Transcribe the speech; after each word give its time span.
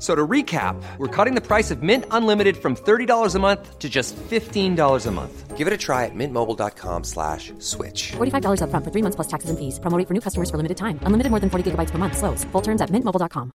So 0.00 0.14
to 0.14 0.26
recap, 0.26 0.82
we're 0.96 1.14
cutting 1.14 1.34
the 1.34 1.46
price 1.46 1.70
of 1.70 1.82
Mint 1.82 2.06
Unlimited 2.10 2.56
from 2.56 2.74
$30 2.74 3.34
a 3.34 3.38
month 3.38 3.78
to 3.78 3.88
just 3.88 4.16
$15 4.16 5.06
a 5.06 5.10
month. 5.10 5.58
Give 5.58 5.66
it 5.66 5.74
a 5.74 5.76
try 5.76 6.06
at 6.06 6.14
mintmobile.com 6.14 7.04
slash 7.04 7.52
switch. 7.58 8.12
$45 8.16 8.62
upfront 8.64 8.82
for 8.82 8.90
three 8.90 9.02
months 9.02 9.16
plus 9.16 9.28
taxes 9.28 9.50
and 9.50 9.58
fees. 9.58 9.78
Promo 9.78 9.98
rate 9.98 10.08
for 10.08 10.14
new 10.14 10.22
customers 10.22 10.48
for 10.48 10.56
limited 10.56 10.78
time. 10.78 10.98
Unlimited 11.04 11.30
more 11.30 11.38
than 11.38 11.50
40 11.50 11.72
gigabytes 11.72 11.90
per 11.90 11.98
month. 11.98 12.16
Slows. 12.16 12.44
Full 12.52 12.62
terms 12.62 12.80
at 12.80 12.88
mintmobile.com. 12.88 13.52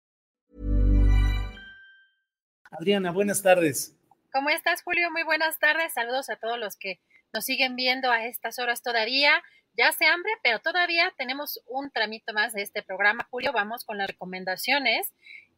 Adriana, 2.72 3.12
buenas 3.12 3.40
tardes. 3.42 3.94
¿Cómo 4.32 4.50
estás, 4.50 4.82
Julio? 4.82 5.12
Muy 5.12 5.22
buenas 5.22 5.60
tardes. 5.60 5.92
Saludos 5.92 6.28
a 6.28 6.36
todos 6.36 6.58
los 6.58 6.74
que 6.76 6.98
nos 7.32 7.44
siguen 7.44 7.76
viendo 7.76 8.10
a 8.10 8.24
estas 8.26 8.58
horas 8.58 8.82
todavía. 8.82 9.42
Ya 9.76 9.88
hace 9.88 10.06
hambre, 10.06 10.32
pero 10.42 10.58
todavía 10.58 11.12
tenemos 11.16 11.60
un 11.66 11.90
tramito 11.90 12.32
más 12.34 12.52
de 12.52 12.62
este 12.62 12.82
programa. 12.82 13.26
Julio, 13.30 13.52
vamos 13.52 13.84
con 13.84 13.96
las 13.96 14.08
recomendaciones. 14.08 15.12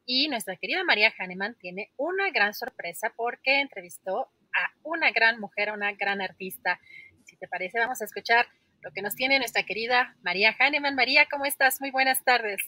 Y 0.06 0.28
nuestra 0.28 0.56
querida 0.56 0.84
María 0.84 1.12
Hahnemann 1.19 1.55
tiene 1.55 1.91
una 1.97 2.30
gran 2.30 2.55
sorpresa 2.55 3.12
porque 3.16 3.60
entrevistó 3.60 4.28
a 4.52 4.72
una 4.83 5.10
gran 5.10 5.41
mujer, 5.41 5.70
a 5.70 5.74
una 5.74 5.92
gran 5.92 6.20
artista. 6.20 6.78
Si 7.24 7.36
te 7.36 7.48
parece, 7.48 7.78
vamos 7.78 8.00
a 8.02 8.05
escuchar 8.05 8.47
lo 8.82 8.91
que 8.92 9.02
nos 9.02 9.14
tiene 9.14 9.38
nuestra 9.38 9.64
querida 9.64 10.14
María 10.22 10.55
Hahnemann. 10.58 10.94
María, 10.94 11.27
¿cómo 11.30 11.47
estás? 11.47 11.80
Muy 11.80 11.91
buenas 11.91 12.22
tardes. 12.22 12.60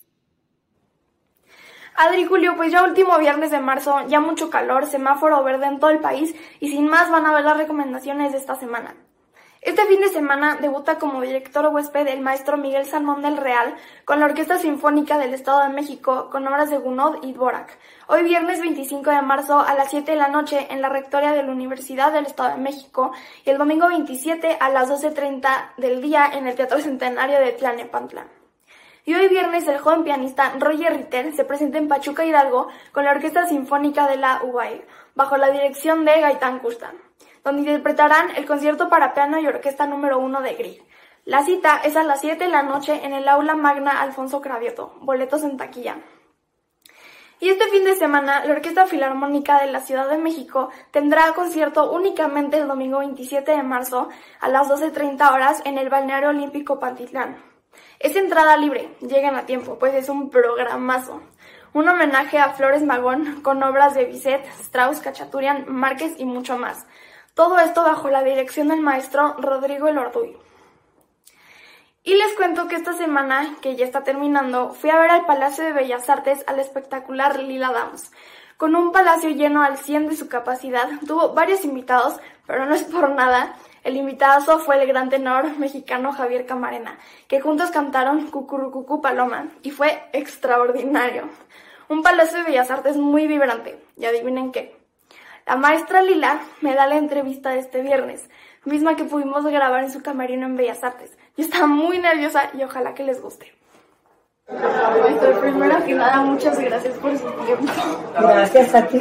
Adri 1.94 2.24
Julio, 2.24 2.56
pues 2.56 2.72
ya 2.72 2.82
último 2.82 3.18
viernes 3.18 3.50
de 3.50 3.58
marzo, 3.58 4.06
ya 4.08 4.20
mucho 4.20 4.50
calor, 4.50 4.86
semáforo 4.86 5.42
verde 5.42 5.66
en 5.66 5.78
todo 5.78 5.90
el 5.90 6.00
país 6.00 6.34
y 6.60 6.70
sin 6.70 6.88
más 6.88 7.10
van 7.10 7.24
a 7.24 7.32
ver 7.32 7.44
las 7.44 7.56
recomendaciones 7.56 8.32
de 8.32 8.38
esta 8.38 8.54
semana. 8.54 8.94
Este 9.67 9.84
fin 9.86 10.00
de 10.00 10.11
semana 10.11 10.59
debuta 10.61 10.97
como 10.97 11.20
director 11.20 11.67
huésped 11.67 12.06
el 12.06 12.20
maestro 12.20 12.56
Miguel 12.56 12.86
Salmón 12.86 13.20
del 13.20 13.36
Real 13.36 13.75
con 14.05 14.20
la 14.20 14.27
Orquesta 14.27 14.59
Sinfónica 14.59 15.19
del 15.19 15.34
Estado 15.34 15.64
de 15.64 15.75
México 15.75 16.31
con 16.31 16.47
obras 16.47 16.70
de 16.70 16.78
Gounod 16.78 17.25
y 17.25 17.33
Dvorak. 17.33 17.77
Hoy 18.06 18.22
viernes 18.22 18.61
25 18.61 19.11
de 19.11 19.22
marzo 19.22 19.59
a 19.59 19.75
las 19.75 19.91
7 19.91 20.12
de 20.12 20.19
la 20.19 20.28
noche 20.28 20.69
en 20.70 20.83
la 20.83 20.89
Rectoría 20.89 21.33
de 21.33 21.42
la 21.42 21.50
Universidad 21.50 22.12
del 22.12 22.27
Estado 22.27 22.50
de 22.50 22.62
México 22.62 23.11
y 23.44 23.50
el 23.50 23.59
domingo 23.59 23.89
27 23.89 24.56
a 24.61 24.69
las 24.69 24.89
12.30 24.89 25.75
del 25.78 26.00
día 26.00 26.31
en 26.33 26.47
el 26.47 26.55
Teatro 26.55 26.78
Centenario 26.78 27.41
de 27.41 27.50
Tlalnepantla. 27.50 28.28
Y 29.05 29.15
hoy 29.15 29.26
viernes 29.26 29.66
el 29.66 29.78
joven 29.78 30.05
pianista 30.05 30.53
Roger 30.60 30.97
Ritter 30.97 31.34
se 31.34 31.44
presenta 31.44 31.78
en 31.78 31.88
Pachuca 31.88 32.25
Hidalgo 32.25 32.69
con 32.93 33.05
la 33.05 33.10
Orquesta 33.10 33.49
Sinfónica 33.49 34.06
de 34.06 34.16
la 34.16 34.43
UBAI, 34.44 34.84
bajo 35.16 35.37
la 35.37 35.50
dirección 35.50 36.05
de 36.05 36.21
Gaitán 36.21 36.60
Custan 36.60 37.06
donde 37.46 37.62
interpretarán 37.62 38.34
el 38.34 38.44
concierto 38.44 38.88
para 38.88 39.14
piano 39.14 39.38
y 39.38 39.46
orquesta 39.46 39.86
número 39.86 40.18
uno 40.18 40.42
de 40.42 40.54
Grieg. 40.54 40.82
La 41.24 41.44
cita 41.44 41.80
es 41.84 41.94
a 41.94 42.02
las 42.02 42.20
7 42.20 42.42
de 42.42 42.50
la 42.50 42.64
noche 42.64 43.04
en 43.04 43.12
el 43.12 43.28
aula 43.28 43.54
magna 43.54 44.00
Alfonso 44.00 44.40
Cravioto, 44.40 44.96
boletos 45.00 45.44
en 45.44 45.56
taquilla. 45.56 45.98
Y 47.38 47.50
este 47.50 47.68
fin 47.68 47.84
de 47.84 47.94
semana, 47.94 48.44
la 48.44 48.52
Orquesta 48.52 48.86
Filarmónica 48.86 49.60
de 49.60 49.70
la 49.70 49.78
Ciudad 49.78 50.08
de 50.08 50.18
México 50.18 50.70
tendrá 50.90 51.32
concierto 51.34 51.92
únicamente 51.92 52.58
el 52.58 52.66
domingo 52.66 52.98
27 52.98 53.52
de 53.52 53.62
marzo 53.62 54.08
a 54.40 54.48
las 54.48 54.68
12.30 54.68 55.32
horas 55.32 55.62
en 55.64 55.78
el 55.78 55.88
Balneario 55.88 56.30
Olímpico 56.30 56.80
Pantitlán. 56.80 57.36
Es 58.00 58.16
entrada 58.16 58.56
libre, 58.56 58.96
lleguen 59.02 59.36
a 59.36 59.46
tiempo, 59.46 59.78
pues 59.78 59.94
es 59.94 60.08
un 60.08 60.30
programazo. 60.30 61.22
Un 61.74 61.88
homenaje 61.88 62.38
a 62.38 62.54
Flores 62.54 62.82
Magón 62.82 63.42
con 63.42 63.62
obras 63.62 63.94
de 63.94 64.06
Bizet, 64.06 64.44
Strauss, 64.62 64.98
Cachaturian, 64.98 65.66
Márquez 65.68 66.14
y 66.18 66.24
mucho 66.24 66.58
más. 66.58 66.86
Todo 67.36 67.58
esto 67.58 67.82
bajo 67.82 68.08
la 68.08 68.24
dirección 68.24 68.69
del 68.69 68.80
maestro 68.80 69.34
Rodrigo 69.34 69.88
Elorduy. 69.88 70.34
Y 72.02 72.14
les 72.14 72.32
cuento 72.32 72.66
que 72.66 72.76
esta 72.76 72.94
semana, 72.94 73.56
que 73.60 73.76
ya 73.76 73.84
está 73.84 74.02
terminando, 74.02 74.72
fui 74.72 74.88
a 74.88 74.98
ver 74.98 75.10
al 75.10 75.26
Palacio 75.26 75.62
de 75.62 75.75
Bellas 75.75 76.08
Artes 76.08 76.42
al 76.46 76.60
espectacular 76.60 77.38
Lila 77.38 77.72
Downs. 77.72 78.10
Con 78.56 78.75
un 78.75 78.91
palacio 78.91 79.28
lleno 79.28 79.62
al 79.62 79.76
100 79.76 80.08
de 80.08 80.16
su 80.16 80.30
capacidad, 80.30 80.88
tuvo 81.06 81.34
varios 81.34 81.62
invitados, 81.66 82.19
pero 82.46 82.64
no 82.64 82.75
es 82.75 82.84
por 82.84 83.10
nada. 83.10 83.54
El 83.84 83.98
invitado 83.98 84.58
fue 84.58 84.80
el 84.80 84.88
gran 84.88 85.10
tenor 85.10 85.58
mexicano 85.58 86.12
Javier 86.12 86.46
Camarena, 86.46 86.98
que 87.28 87.42
juntos 87.42 87.70
cantaron 87.70 88.30
Cucurucucu 88.30 89.02
Paloma, 89.02 89.48
y 89.62 89.72
fue 89.72 90.08
extraordinario. 90.14 91.28
Un 91.91 92.02
Palacio 92.02 92.38
de 92.38 92.44
Bellas 92.44 92.70
Artes 92.70 92.96
muy 92.96 93.26
vibrante, 93.26 93.78
y 93.98 94.06
adivinen 94.06 94.52
qué, 94.52 94.75
la 95.46 95.56
maestra 95.56 96.02
Lila 96.02 96.40
me 96.60 96.74
da 96.74 96.88
la 96.88 96.96
entrevista 96.96 97.50
de 97.50 97.60
este 97.60 97.80
viernes, 97.80 98.28
misma 98.64 98.96
que 98.96 99.04
pudimos 99.04 99.44
grabar 99.44 99.84
en 99.84 99.92
su 99.92 100.02
camerino 100.02 100.44
en 100.44 100.56
Bellas 100.56 100.82
Artes. 100.82 101.16
Yo 101.36 101.44
estaba 101.44 101.68
muy 101.68 101.98
nerviosa 101.98 102.50
y 102.58 102.64
ojalá 102.64 102.94
que 102.94 103.04
les 103.04 103.22
guste. 103.22 103.52
Maestra, 104.48 105.40
primero 105.40 105.84
que 105.84 105.94
nada, 105.94 106.20
muchas 106.22 106.58
gracias 106.58 106.98
por 106.98 107.16
su 107.16 107.30
tiempo. 107.44 107.72
Gracias 108.20 108.74
a 108.74 108.86
ti, 108.86 109.00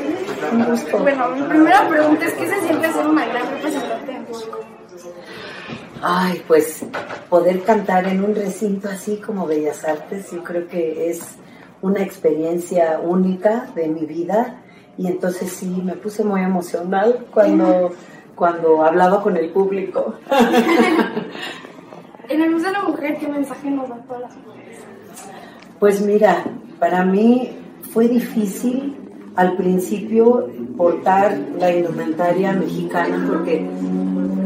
un 0.51 0.66
gusto. 0.66 1.00
Bueno, 1.00 1.29
mi 1.29 1.41
primera 1.44 1.88
pregunta 1.88 2.25
es, 2.25 2.33
¿qué 2.33 2.47
se 2.47 2.62
siente 2.62 2.94
ser 2.94 3.07
una 3.07 3.25
gran 3.25 3.50
representante 3.50 4.12
de 4.12 4.19
México? 4.19 4.59
Ay, 6.03 6.44
pues 6.47 6.85
poder 7.29 7.63
cantar 7.63 8.07
en 8.07 8.23
un 8.23 8.35
recinto 8.35 8.88
así 8.88 9.17
como 9.17 9.47
Bellas 9.47 9.83
Artes, 9.83 10.29
yo 10.31 10.44
creo 10.44 10.67
que 10.67 11.09
es 11.09 11.22
una 11.81 12.03
experiencia 12.03 13.00
única 13.00 13.67
de 13.73 13.88
mi 13.88 14.06
vida 14.06 14.62
y 14.97 15.07
entonces 15.07 15.51
sí, 15.51 15.81
me 15.83 15.94
puse 15.94 16.23
muy 16.23 16.41
emocional 16.41 17.25
cuando, 17.33 17.91
cuando 18.35 18.83
hablaba 18.83 19.22
con 19.22 19.35
el 19.35 19.50
público. 19.50 20.16
en 22.29 22.41
el 22.41 22.51
Museo 22.51 22.67
de 22.67 22.73
la 22.73 22.83
Mujer, 22.83 23.17
¿qué 23.19 23.28
mensaje 23.28 23.69
nos 23.69 23.89
dan 23.89 24.06
todas 24.06 24.22
las 24.22 24.38
mujeres? 24.38 24.79
Pues 25.79 26.01
mira, 26.01 26.44
para 26.79 27.03
mí 27.03 27.51
fue 27.91 28.07
difícil 28.07 28.95
al 29.35 29.57
principio 29.57 30.50
portar 30.78 31.38
la 31.59 31.73
indumentaria 31.73 32.53
mexicana 32.53 33.25
porque 33.27 33.67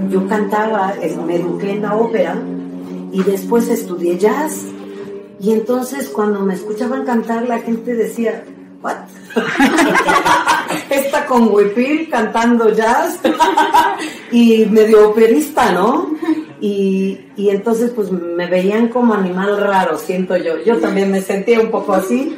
yo 0.09 0.27
cantaba, 0.27 0.95
me 1.27 1.35
eduqué 1.35 1.73
en 1.73 1.83
la 1.83 1.95
ópera 1.95 2.35
y 3.11 3.23
después 3.23 3.69
estudié 3.69 4.17
jazz. 4.17 4.65
Y 5.39 5.51
entonces 5.51 6.09
cuando 6.09 6.41
me 6.41 6.55
escuchaban 6.55 7.05
cantar 7.05 7.47
la 7.47 7.59
gente 7.59 7.93
decía, 7.93 8.43
¿what? 8.81 8.97
Está 10.89 11.25
con 11.25 11.53
huipil 11.53 12.09
cantando 12.09 12.69
jazz 12.71 13.19
y 14.31 14.65
medio 14.65 15.09
operista, 15.09 15.71
¿no? 15.71 16.09
Y, 16.61 17.27
y, 17.37 17.49
entonces 17.49 17.91
pues 17.91 18.11
me 18.11 18.47
veían 18.47 18.89
como 18.89 19.13
animal 19.13 19.59
raro, 19.61 19.97
siento 19.97 20.35
yo. 20.35 20.57
Yo 20.63 20.77
también 20.77 21.11
me 21.11 21.21
sentía 21.21 21.59
un 21.59 21.71
poco 21.71 21.93
así, 21.93 22.37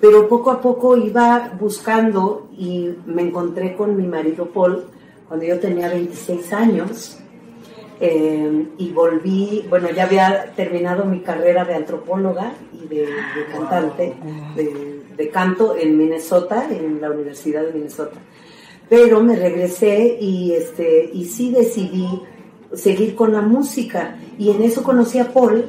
pero 0.00 0.28
poco 0.28 0.50
a 0.50 0.60
poco 0.60 0.96
iba 0.96 1.52
buscando 1.58 2.48
y 2.56 2.90
me 3.06 3.22
encontré 3.22 3.74
con 3.74 3.96
mi 3.96 4.06
marido 4.06 4.46
Paul 4.46 4.84
cuando 5.26 5.46
yo 5.46 5.58
tenía 5.58 5.88
26 5.88 6.52
años. 6.52 7.18
Eh, 8.04 8.66
y 8.78 8.90
volví, 8.90 9.64
bueno, 9.70 9.88
ya 9.90 10.02
había 10.02 10.52
terminado 10.56 11.04
mi 11.04 11.20
carrera 11.20 11.64
de 11.64 11.76
antropóloga 11.76 12.52
y 12.72 12.88
de, 12.88 13.06
de 13.06 13.46
cantante, 13.52 14.12
de 14.56 15.01
de 15.16 15.30
canto 15.30 15.76
en 15.76 15.96
Minnesota, 15.96 16.68
en 16.70 17.00
la 17.00 17.10
Universidad 17.10 17.64
de 17.64 17.72
Minnesota. 17.72 18.18
Pero 18.88 19.22
me 19.22 19.36
regresé 19.36 20.18
y, 20.20 20.52
este, 20.52 21.10
y 21.12 21.24
sí 21.24 21.50
decidí 21.50 22.06
seguir 22.74 23.14
con 23.14 23.32
la 23.32 23.40
música. 23.40 24.16
Y 24.38 24.50
en 24.50 24.62
eso 24.62 24.82
conocí 24.82 25.18
a 25.18 25.32
Paul 25.32 25.64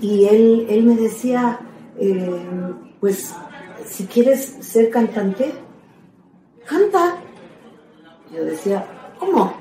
y 0.00 0.26
él, 0.26 0.66
él 0.68 0.84
me 0.84 0.96
decía, 0.96 1.60
eh, 1.98 2.42
pues 3.00 3.34
si 3.86 4.06
quieres 4.06 4.56
ser 4.60 4.90
cantante, 4.90 5.52
canta. 6.66 7.16
Yo 8.34 8.44
decía, 8.44 8.84
¿cómo? 9.18 9.52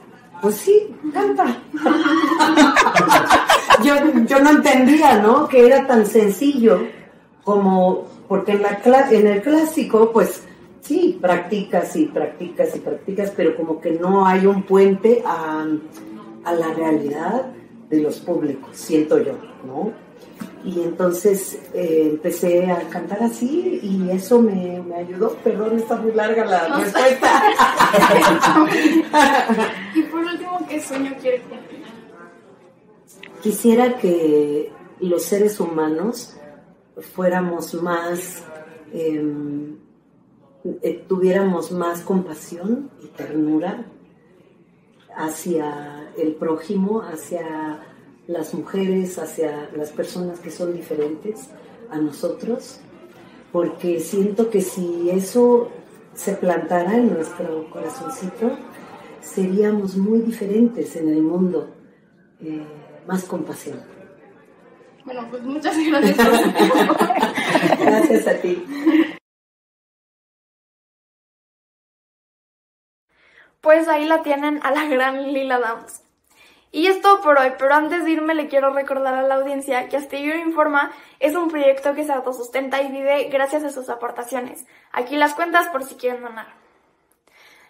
Pues 0.41 0.55
sí, 0.55 0.95
canta. 1.13 1.61
yo, 3.83 3.95
yo 4.25 4.39
no 4.39 4.51
entendía, 4.51 5.21
¿no? 5.21 5.47
Que 5.47 5.65
era 5.65 5.87
tan 5.87 6.05
sencillo 6.05 6.79
como, 7.43 8.07
porque 8.27 8.53
en, 8.53 8.61
la, 8.61 8.79
en 9.11 9.27
el 9.27 9.41
clásico, 9.41 10.11
pues 10.11 10.43
sí, 10.81 11.17
practicas 11.21 11.95
y 11.95 12.05
practicas 12.05 12.75
y 12.75 12.79
practicas, 12.79 13.31
pero 13.35 13.55
como 13.55 13.79
que 13.79 13.91
no 13.91 14.25
hay 14.25 14.45
un 14.45 14.63
puente 14.63 15.23
a, 15.25 15.65
a 16.43 16.53
la 16.53 16.73
realidad 16.73 17.51
de 17.89 18.01
los 18.01 18.19
públicos, 18.19 18.69
siento 18.73 19.17
yo, 19.19 19.33
¿no? 19.65 19.93
Y 20.63 20.81
entonces 20.81 21.59
eh, 21.73 22.09
empecé 22.11 22.69
a 22.69 22.81
cantar 22.89 23.23
así 23.23 23.79
y 23.81 24.09
eso 24.11 24.41
me, 24.41 24.81
me, 24.81 24.95
ayudó. 24.95 25.33
Perdón, 25.43 25.77
está 25.77 25.95
muy 25.95 26.11
larga 26.11 26.45
la 26.45 26.79
respuesta. 26.79 27.43
y 29.95 30.01
por 30.03 30.19
último, 30.19 30.65
¿qué 30.67 30.81
sueño 30.81 31.13
quiere 31.21 31.41
cumplir? 31.41 31.83
Quisiera 33.41 33.97
que 33.97 34.71
los 34.99 35.23
seres 35.23 35.59
humanos 35.59 36.37
fuéramos 37.01 37.73
más, 37.75 38.43
em, 38.91 39.77
eh, 40.81 41.05
tuviéramos 41.07 41.71
más 41.71 42.01
compasión 42.01 42.89
y 43.03 43.07
ternura 43.07 43.85
hacia 45.15 46.11
el 46.17 46.35
prójimo, 46.35 47.01
hacia 47.01 47.79
las 48.27 48.53
mujeres, 48.53 49.17
hacia 49.17 49.69
las 49.75 49.91
personas 49.91 50.39
que 50.39 50.51
son 50.51 50.73
diferentes 50.73 51.49
a 51.89 51.97
nosotros, 51.97 52.79
porque 53.51 53.99
siento 53.99 54.49
que 54.49 54.61
si 54.61 55.09
eso 55.09 55.69
se 56.13 56.33
plantara 56.33 56.97
en 56.97 57.13
nuestro 57.13 57.69
corazoncito, 57.69 58.57
seríamos 59.21 59.95
muy 59.95 60.19
diferentes 60.19 60.95
en 60.95 61.09
el 61.09 61.21
mundo, 61.21 61.69
eh, 62.41 62.63
más 63.07 63.23
compasión. 63.23 63.96
Bueno, 65.07 65.25
pues 65.29 65.41
muchas 65.43 65.77
gracias. 65.77 66.17
gracias 67.79 68.27
a 68.27 68.41
ti. 68.41 68.61
Pues 73.61 73.87
ahí 73.87 74.03
la 74.03 74.21
tienen 74.21 74.59
a 74.63 74.71
la 74.71 74.83
gran 74.83 75.31
Lila 75.31 75.59
Downs. 75.59 76.01
Y 76.73 76.87
es 76.87 77.01
todo 77.01 77.21
por 77.21 77.39
hoy, 77.39 77.53
pero 77.57 77.73
antes 77.73 78.03
de 78.03 78.11
irme 78.11 78.35
le 78.35 78.49
quiero 78.49 78.73
recordar 78.73 79.13
a 79.13 79.21
la 79.21 79.35
audiencia 79.35 79.87
que 79.87 79.95
Astillero 79.95 80.39
Informa 80.39 80.91
es 81.21 81.35
un 81.35 81.49
proyecto 81.49 81.95
que 81.95 82.03
se 82.03 82.11
autosustenta 82.11 82.81
y 82.81 82.91
vive 82.91 83.29
gracias 83.29 83.63
a 83.63 83.69
sus 83.69 83.89
aportaciones. 83.89 84.65
Aquí 84.91 85.15
las 85.15 85.35
cuentas 85.35 85.69
por 85.69 85.85
si 85.85 85.95
quieren 85.95 86.21
donar. 86.21 86.66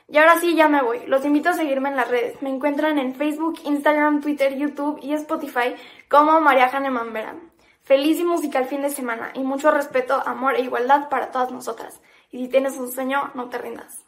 Y 0.09 0.17
ahora 0.17 0.39
sí, 0.39 0.55
ya 0.55 0.69
me 0.69 0.81
voy. 0.81 1.05
Los 1.07 1.25
invito 1.25 1.49
a 1.49 1.53
seguirme 1.53 1.89
en 1.89 1.97
las 1.97 2.07
redes. 2.07 2.41
Me 2.41 2.49
encuentran 2.49 2.97
en 2.97 3.15
Facebook, 3.15 3.59
Instagram, 3.65 4.21
Twitter, 4.21 4.55
YouTube 4.55 4.99
y 5.01 5.13
Spotify 5.13 5.75
como 6.09 6.39
María 6.39 6.67
Haneman 6.67 7.11
Verán. 7.11 7.51
Feliz 7.83 8.19
y 8.19 8.23
musical 8.23 8.65
fin 8.65 8.81
de 8.81 8.89
semana 8.89 9.31
y 9.33 9.39
mucho 9.39 9.71
respeto, 9.71 10.21
amor 10.25 10.55
e 10.55 10.61
igualdad 10.61 11.09
para 11.09 11.31
todas 11.31 11.51
nosotras. 11.51 12.01
Y 12.31 12.43
si 12.43 12.49
tienes 12.49 12.75
un 12.77 12.91
sueño, 12.91 13.31
no 13.33 13.49
te 13.49 13.57
rindas. 13.57 14.03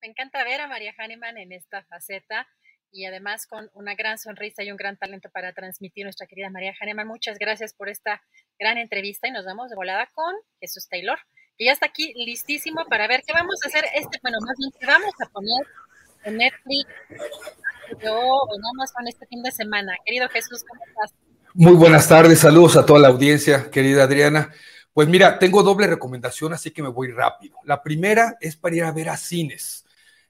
Me 0.00 0.08
encanta 0.08 0.44
ver 0.44 0.60
a 0.60 0.66
María 0.66 0.94
Hahnemann 0.96 1.36
en 1.36 1.52
esta 1.52 1.82
faceta 1.84 2.46
y 2.90 3.04
además 3.04 3.46
con 3.46 3.70
una 3.74 3.94
gran 3.94 4.18
sonrisa 4.18 4.62
y 4.62 4.70
un 4.70 4.76
gran 4.76 4.96
talento 4.96 5.28
para 5.30 5.52
transmitir 5.52 6.04
nuestra 6.04 6.26
querida 6.26 6.48
María 6.48 6.74
Hahnemann. 6.80 7.08
Muchas 7.08 7.38
gracias 7.38 7.74
por 7.74 7.88
esta 7.88 8.22
gran 8.58 8.78
entrevista 8.78 9.28
y 9.28 9.32
nos 9.32 9.44
vamos 9.44 9.68
de 9.68 9.76
volada 9.76 10.06
con 10.14 10.34
Jesús 10.60 10.88
Taylor, 10.88 11.18
que 11.56 11.64
ya 11.64 11.72
está 11.72 11.86
aquí 11.86 12.12
listísimo 12.14 12.84
para 12.88 13.08
ver 13.08 13.22
qué 13.26 13.32
vamos 13.32 13.56
a 13.64 13.68
hacer 13.68 13.84
este, 13.94 14.18
bueno, 14.22 14.38
más 14.40 14.56
bien 14.58 14.72
qué 14.78 14.86
vamos 14.86 15.14
a 15.20 15.28
poner 15.30 15.66
en 16.24 16.36
Netflix, 16.36 16.86
yo 18.02 18.18
en 18.54 18.62
Amazon 18.74 19.08
este 19.08 19.26
fin 19.26 19.42
de 19.42 19.52
semana. 19.52 19.94
Querido 20.04 20.28
Jesús, 20.28 20.64
¿cómo 20.68 20.80
estás? 20.86 21.14
Muy 21.54 21.74
buenas 21.74 22.08
tardes, 22.08 22.40
saludos 22.40 22.76
a 22.76 22.84
toda 22.84 22.98
la 22.98 23.08
audiencia, 23.08 23.70
querida 23.70 24.04
Adriana. 24.04 24.52
Pues 24.92 25.08
mira, 25.08 25.38
tengo 25.38 25.62
doble 25.62 25.86
recomendación, 25.86 26.52
así 26.52 26.70
que 26.70 26.82
me 26.82 26.88
voy 26.88 27.12
rápido. 27.12 27.58
La 27.64 27.82
primera 27.82 28.36
es 28.40 28.56
para 28.56 28.76
ir 28.76 28.84
a 28.84 28.92
ver 28.92 29.08
a 29.08 29.16
cines 29.16 29.86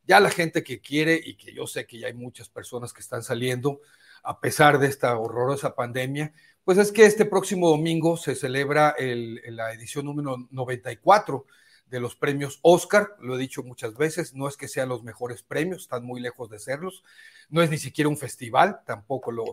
ya 0.07 0.21
la 0.21 0.31
gente 0.31 0.63
que 0.63 0.81
quiere, 0.81 1.21
y 1.23 1.37
que 1.37 1.53
yo 1.53 1.67
sé 1.67 1.87
que 1.87 1.99
ya 1.99 2.07
hay 2.07 2.15
muchas 2.15 2.49
personas 2.49 2.93
que 2.93 3.01
están 3.01 3.23
saliendo, 3.23 3.81
a 4.23 4.41
pesar 4.41 4.79
de 4.79 4.87
esta 4.87 5.17
horrorosa 5.19 5.75
pandemia, 5.75 6.33
pues 6.67 6.79
es 6.79 6.91
que 6.91 7.07
este 7.07 7.25
próximo 7.25 7.69
domingo 7.71 8.17
se 8.17 8.35
celebra 8.35 8.97
la 8.99 9.73
edición 9.73 10.05
número 10.05 10.49
94 10.51 11.47
de 11.89 12.01
los 12.01 12.17
premios 12.17 12.59
Oscar, 12.63 13.15
lo 13.21 13.37
he 13.37 13.39
dicho 13.39 13.63
muchas 13.63 13.97
veces, 13.97 14.35
no 14.35 14.49
es 14.49 14.57
que 14.57 14.67
sean 14.67 14.89
los 14.89 15.05
mejores 15.05 15.45
premios, 15.45 15.83
están 15.83 16.05
muy 16.05 16.21
lejos 16.21 16.51
de 16.51 16.59
serlos, 16.59 17.05
no 17.51 17.63
es 17.63 17.71
ni 17.71 17.79
siquiera 17.79 18.09
un 18.09 18.17
festival, 18.17 18.81
tampoco 18.85 19.31
lo, 19.31 19.45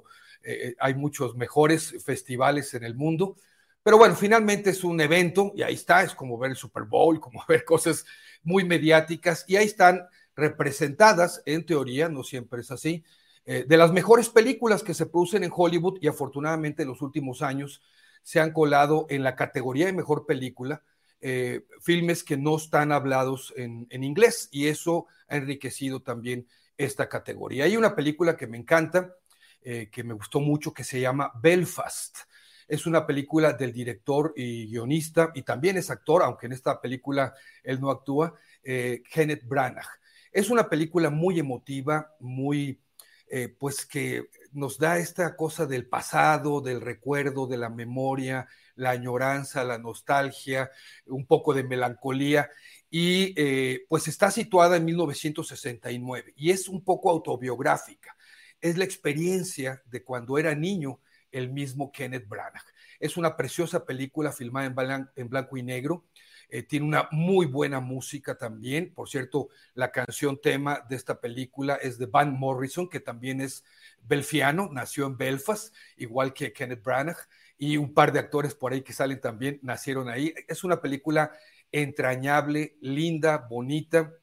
eh, 0.42 0.70
eh, 0.70 0.76
hay 0.80 0.96
muchos 0.96 1.36
mejores 1.36 2.04
festivales 2.04 2.74
en 2.74 2.84
el 2.84 2.96
mundo, 2.96 3.36
pero 3.84 4.00
bueno, 4.00 4.16
finalmente 4.16 4.72
es 4.72 4.84
un 4.84 5.00
evento 5.00 5.52
y 5.56 5.62
ahí 5.62 5.76
está, 5.76 6.02
es 6.02 6.16
como 6.16 6.40
ver 6.40 6.50
el 6.50 6.58
Super 6.58 6.86
Bowl, 6.86 7.20
como 7.20 7.46
ver 7.48 7.64
cosas 7.64 8.06
muy 8.42 8.64
mediáticas 8.64 9.46
y 9.48 9.56
ahí 9.56 9.68
están 9.68 10.08
representadas, 10.36 11.44
en 11.46 11.64
teoría, 11.64 12.10
no 12.10 12.24
siempre 12.24 12.62
es 12.62 12.72
así, 12.72 13.04
eh, 13.46 13.66
de 13.68 13.78
las 13.78 13.92
mejores 13.92 14.30
películas 14.30 14.84
que 14.84 14.94
se 14.94 15.06
producen 15.06 15.44
en 15.44 15.52
Hollywood 15.54 15.98
y 16.02 16.08
afortunadamente 16.08 16.84
en 16.84 16.90
los 16.90 17.02
últimos 17.02 17.42
años 17.42 17.82
se 18.22 18.40
han 18.40 18.54
colado 18.54 19.06
en 19.10 19.22
la 19.22 19.36
categoría 19.36 19.88
de 19.88 19.94
mejor 19.94 20.26
película 20.26 20.82
eh, 21.20 21.66
filmes 21.82 22.24
que 22.24 22.38
no 22.38 22.56
están 22.56 22.94
hablados 22.94 23.54
en, 23.58 23.88
inglés 23.92 24.48
y 24.52 24.68
eso 24.68 25.08
ha 25.28 25.38
enriquecido 25.38 26.02
también 26.02 26.48
esta 26.78 27.10
categoría. 27.10 27.66
Hay 27.66 27.76
una 27.76 27.96
película 27.96 28.38
que 28.38 28.48
me 28.48 28.58
encanta, 28.58 29.14
eh, 29.62 29.90
que 29.92 30.04
me 30.04 30.14
gustó 30.14 30.40
mucho, 30.40 30.74
que 30.74 30.84
se 30.84 31.00
llama 31.02 31.32
Belfast. 31.42 32.20
Es 32.68 32.86
una 32.86 33.06
película 33.06 33.54
del 33.54 33.74
director 33.74 34.34
y 34.36 34.68
guionista, 34.68 35.32
y 35.36 35.44
también 35.44 35.78
es 35.78 35.90
actor, 35.90 36.24
aunque 36.24 36.46
en 36.46 36.54
esta 36.54 36.80
película 36.80 37.34
él 37.64 37.80
no 37.80 37.90
actúa, 37.92 38.34
Kenneth 38.64 39.46
Branagh. 39.46 39.88
Es 40.32 40.50
una 40.50 40.68
película 40.68 41.10
muy 41.10 41.40
emotiva, 41.40 42.16
muy, 42.20 42.82
eh, 43.36 43.48
pues 43.50 43.88
que 43.88 44.30
nos 44.52 44.78
da 44.78 45.00
esta 45.00 45.36
cosa 45.36 45.66
del 45.66 45.88
pasado, 45.88 46.62
del 46.62 46.82
recuerdo, 46.82 47.48
de 47.48 47.58
la 47.58 47.72
memoria, 47.72 48.48
la 48.76 48.92
añoranza, 48.92 49.64
la 49.64 49.80
nostalgia, 49.80 50.70
un 51.08 51.26
poco 51.26 51.56
de 51.56 51.64
melancolía, 51.64 52.52
y 52.92 53.34
eh, 53.36 53.86
pues 53.90 54.08
está 54.08 54.30
situada 54.30 54.78
en 54.78 54.86
1969 54.86 56.34
y 56.36 56.52
es 56.52 56.70
un 56.70 56.84
poco 56.84 57.10
autobiográfica. 57.10 58.16
Es 58.62 58.78
la 58.78 58.84
experiencia 58.84 59.82
de 59.88 60.04
cuando 60.04 60.38
era 60.38 60.54
niño 60.54 61.00
el 61.32 61.52
mismo 61.52 61.92
Kenneth 61.92 62.28
Branagh. 62.28 62.68
Es 63.00 63.18
una 63.18 63.36
preciosa 63.36 63.84
película 63.84 64.32
filmada 64.32 65.12
en 65.16 65.28
blanco 65.28 65.58
y 65.58 65.64
negro 65.64 66.06
eh, 66.54 66.62
tiene 66.62 66.86
una 66.86 67.10
muy 67.10 67.48
buena 67.48 67.80
música 67.80 68.38
también. 68.38 68.94
Por 68.94 69.10
cierto, 69.10 69.50
la 69.74 69.92
canción 69.92 70.40
tema 70.40 70.86
de 70.88 70.96
esta 70.96 71.20
película 71.20 71.78
es 71.78 71.98
de 71.98 72.06
Van 72.06 72.38
Morrison, 72.38 72.88
que 72.88 73.00
también 73.00 73.42
es 73.42 73.64
belfiano, 74.04 74.70
nació 74.72 75.08
en 75.08 75.18
Belfast, 75.18 75.74
igual 75.98 76.32
que 76.32 76.54
Kenneth 76.54 76.84
Branagh, 76.84 77.18
y 77.58 77.78
un 77.78 77.96
par 77.96 78.14
de 78.14 78.20
actores 78.20 78.54
por 78.54 78.72
ahí 78.72 78.84
que 78.84 78.94
salen 78.94 79.20
también 79.20 79.60
nacieron 79.64 80.10
ahí. 80.10 80.32
Es 80.48 80.64
una 80.64 80.80
película 80.80 81.32
entrañable, 81.72 82.78
linda, 82.82 83.38
bonita, 83.50 84.14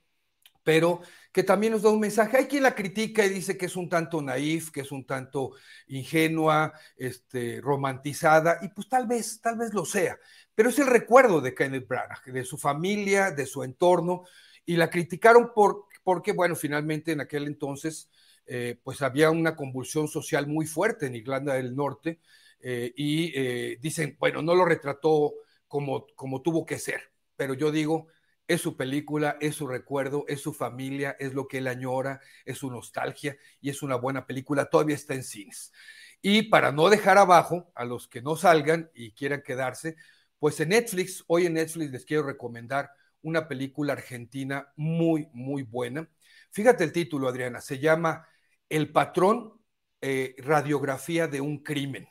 pero 0.62 1.00
que 1.32 1.42
también 1.42 1.72
nos 1.72 1.82
da 1.82 1.90
un 1.90 2.00
mensaje. 2.00 2.36
Hay 2.36 2.46
quien 2.46 2.64
la 2.64 2.74
critica 2.74 3.24
y 3.24 3.28
dice 3.28 3.56
que 3.56 3.66
es 3.66 3.76
un 3.76 3.88
tanto 3.88 4.20
naif, 4.20 4.70
que 4.70 4.80
es 4.80 4.92
un 4.92 5.04
tanto 5.04 5.52
ingenua, 5.86 6.72
este, 6.96 7.60
romantizada, 7.60 8.58
y 8.62 8.68
pues 8.68 8.88
tal 8.88 9.06
vez, 9.06 9.40
tal 9.40 9.58
vez 9.58 9.72
lo 9.72 9.84
sea 9.84 10.18
pero 10.60 10.68
es 10.68 10.78
el 10.78 10.88
recuerdo 10.88 11.40
de 11.40 11.54
Kenneth 11.54 11.88
Branagh, 11.88 12.22
de 12.22 12.44
su 12.44 12.58
familia, 12.58 13.30
de 13.30 13.46
su 13.46 13.64
entorno, 13.64 14.24
y 14.66 14.76
la 14.76 14.90
criticaron 14.90 15.52
por, 15.54 15.86
porque, 16.04 16.32
bueno, 16.32 16.54
finalmente 16.54 17.12
en 17.12 17.22
aquel 17.22 17.46
entonces, 17.46 18.10
eh, 18.44 18.78
pues 18.84 19.00
había 19.00 19.30
una 19.30 19.56
convulsión 19.56 20.06
social 20.06 20.46
muy 20.46 20.66
fuerte 20.66 21.06
en 21.06 21.14
Irlanda 21.14 21.54
del 21.54 21.74
Norte, 21.74 22.20
eh, 22.60 22.92
y 22.94 23.32
eh, 23.34 23.78
dicen, 23.80 24.18
bueno, 24.20 24.42
no 24.42 24.54
lo 24.54 24.66
retrató 24.66 25.32
como, 25.66 26.06
como 26.14 26.42
tuvo 26.42 26.66
que 26.66 26.78
ser, 26.78 27.10
pero 27.36 27.54
yo 27.54 27.72
digo, 27.72 28.08
es 28.50 28.62
su 28.62 28.76
película, 28.76 29.36
es 29.40 29.54
su 29.54 29.68
recuerdo, 29.68 30.24
es 30.26 30.40
su 30.40 30.52
familia, 30.52 31.16
es 31.20 31.34
lo 31.34 31.46
que 31.46 31.58
él 31.58 31.68
añora, 31.68 32.20
es 32.44 32.58
su 32.58 32.68
nostalgia 32.68 33.36
y 33.60 33.70
es 33.70 33.80
una 33.80 33.94
buena 33.94 34.26
película, 34.26 34.64
todavía 34.64 34.96
está 34.96 35.14
en 35.14 35.22
cines. 35.22 35.72
Y 36.20 36.42
para 36.42 36.72
no 36.72 36.88
dejar 36.88 37.16
abajo 37.16 37.70
a 37.76 37.84
los 37.84 38.08
que 38.08 38.22
no 38.22 38.34
salgan 38.34 38.90
y 38.92 39.12
quieran 39.12 39.42
quedarse, 39.42 39.94
pues 40.40 40.58
en 40.58 40.70
Netflix, 40.70 41.22
hoy 41.28 41.46
en 41.46 41.54
Netflix 41.54 41.92
les 41.92 42.04
quiero 42.04 42.24
recomendar 42.24 42.90
una 43.22 43.46
película 43.46 43.92
argentina 43.92 44.72
muy, 44.74 45.28
muy 45.32 45.62
buena. 45.62 46.10
Fíjate 46.50 46.82
el 46.82 46.92
título, 46.92 47.28
Adriana, 47.28 47.60
se 47.60 47.78
llama 47.78 48.26
El 48.68 48.90
patrón, 48.90 49.60
eh, 50.00 50.34
radiografía 50.38 51.28
de 51.28 51.40
un 51.40 51.62
crimen. 51.62 52.08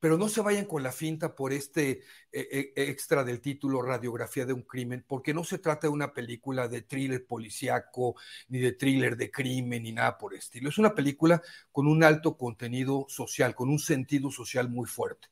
Pero 0.00 0.16
no 0.16 0.28
se 0.28 0.40
vayan 0.40 0.64
con 0.64 0.82
la 0.82 0.92
finta 0.92 1.34
por 1.34 1.52
este 1.52 2.02
eh, 2.32 2.48
eh, 2.50 2.72
extra 2.76 3.24
del 3.24 3.40
título 3.40 3.82
Radiografía 3.82 4.46
de 4.46 4.52
un 4.52 4.62
crimen, 4.62 5.04
porque 5.06 5.34
no 5.34 5.44
se 5.44 5.58
trata 5.58 5.86
de 5.86 5.92
una 5.92 6.12
película 6.12 6.68
de 6.68 6.82
thriller 6.82 7.26
policíaco, 7.26 8.16
ni 8.48 8.60
de 8.60 8.72
thriller 8.72 9.16
de 9.16 9.30
crimen, 9.30 9.82
ni 9.82 9.92
nada 9.92 10.16
por 10.18 10.32
el 10.32 10.38
estilo. 10.38 10.68
Es 10.68 10.78
una 10.78 10.94
película 10.94 11.42
con 11.72 11.86
un 11.86 12.04
alto 12.04 12.36
contenido 12.36 13.06
social, 13.08 13.54
con 13.54 13.68
un 13.70 13.78
sentido 13.78 14.30
social 14.30 14.68
muy 14.68 14.86
fuerte. 14.86 15.28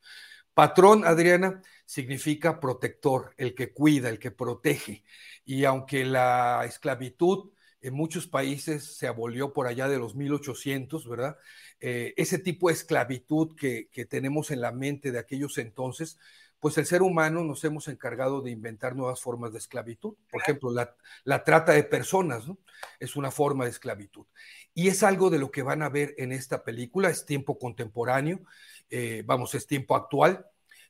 Patrón, 0.54 1.04
Adriana, 1.04 1.60
significa 1.84 2.58
protector, 2.58 3.34
el 3.36 3.54
que 3.54 3.72
cuida, 3.72 4.08
el 4.08 4.18
que 4.18 4.30
protege. 4.30 5.04
Y 5.44 5.64
aunque 5.64 6.04
la 6.04 6.64
esclavitud 6.64 7.50
en 7.86 7.94
muchos 7.94 8.26
países 8.26 8.96
se 8.96 9.06
abolió 9.06 9.52
por 9.52 9.68
allá 9.68 9.86
de 9.86 9.98
los 9.98 10.16
1800, 10.16 11.08
¿verdad? 11.08 11.38
Eh, 11.78 12.14
ese 12.16 12.40
tipo 12.40 12.66
de 12.66 12.74
esclavitud 12.74 13.54
que, 13.54 13.88
tenemos 14.10 14.50
en 14.50 14.60
la 14.60 14.72
mente 14.72 15.12
de 15.12 15.20
aquellos 15.20 15.56
entonces, 15.58 16.18
pues 16.58 16.76
el 16.78 16.86
ser 16.86 17.02
humano 17.02 17.44
nos 17.44 17.62
hemos 17.62 17.86
encargado 17.86 18.40
de 18.40 18.50
inventar 18.50 18.96
nuevas 18.96 19.20
formas 19.20 19.52
de 19.52 19.58
esclavitud. 19.58 20.16
Por 20.32 20.42
ejemplo, 20.42 20.72
la, 20.72 21.44
trata 21.44 21.72
de 21.72 21.84
personas, 21.84 22.48
¿no? 22.48 22.58
Es 22.98 23.14
una 23.14 23.30
forma 23.30 23.66
de 23.66 23.70
esclavitud. 23.70 24.26
Y 24.74 24.88
es 24.88 25.04
algo 25.04 25.30
de 25.30 25.38
lo 25.38 25.52
que 25.52 25.62
van 25.62 25.82
a 25.82 25.88
ver 25.88 26.12
en 26.18 26.32
esta 26.32 26.64
película, 26.64 27.08
es 27.08 27.24
tiempo 27.24 27.56
contemporáneo, 27.56 28.40
eh, 28.90 29.22
vamos, 29.24 29.54
es 29.54 29.68
tiempo 29.68 29.94
actual, 29.94 30.44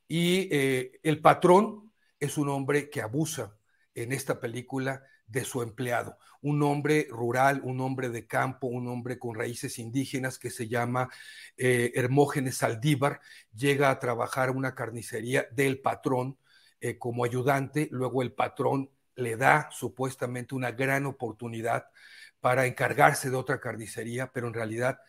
y 0.07 0.49
eh, 0.51 0.99
el 1.03 1.21
patrón 1.21 1.93
es 2.19 2.39
un 2.39 2.49
hombre 2.49 2.89
que 2.89 3.01
abusa 3.01 3.55
en 3.93 4.13
esta 4.13 4.39
película 4.39 5.03
de 5.27 5.43
su 5.43 5.61
empleado, 5.61 6.17
un 6.41 6.63
hombre 6.63 7.07
rural, 7.09 7.61
un 7.63 7.81
hombre 7.81 8.09
de 8.09 8.25
campo, 8.25 8.67
un 8.67 8.87
hombre 8.87 9.19
con 9.19 9.35
raíces 9.35 9.77
indígenas 9.77 10.39
que 10.39 10.49
se 10.49 10.67
llama 10.67 11.09
eh, 11.57 11.91
Hermógenes 11.95 12.57
Saldívar, 12.57 13.19
llega 13.53 13.89
a 13.89 13.99
trabajar 13.99 14.51
una 14.51 14.73
carnicería 14.73 15.47
del 15.51 15.79
patrón 15.81 16.37
eh, 16.79 16.97
como 16.97 17.25
ayudante, 17.25 17.89
luego 17.91 18.21
el 18.21 18.31
patrón 18.33 18.89
le 19.15 19.35
da 19.35 19.69
supuestamente 19.71 20.55
una 20.55 20.71
gran 20.71 21.05
oportunidad 21.05 21.87
para 22.39 22.65
encargarse 22.65 23.29
de 23.29 23.35
otra 23.35 23.59
carnicería, 23.59 24.31
pero 24.31 24.47
en 24.47 24.53
realidad 24.53 24.99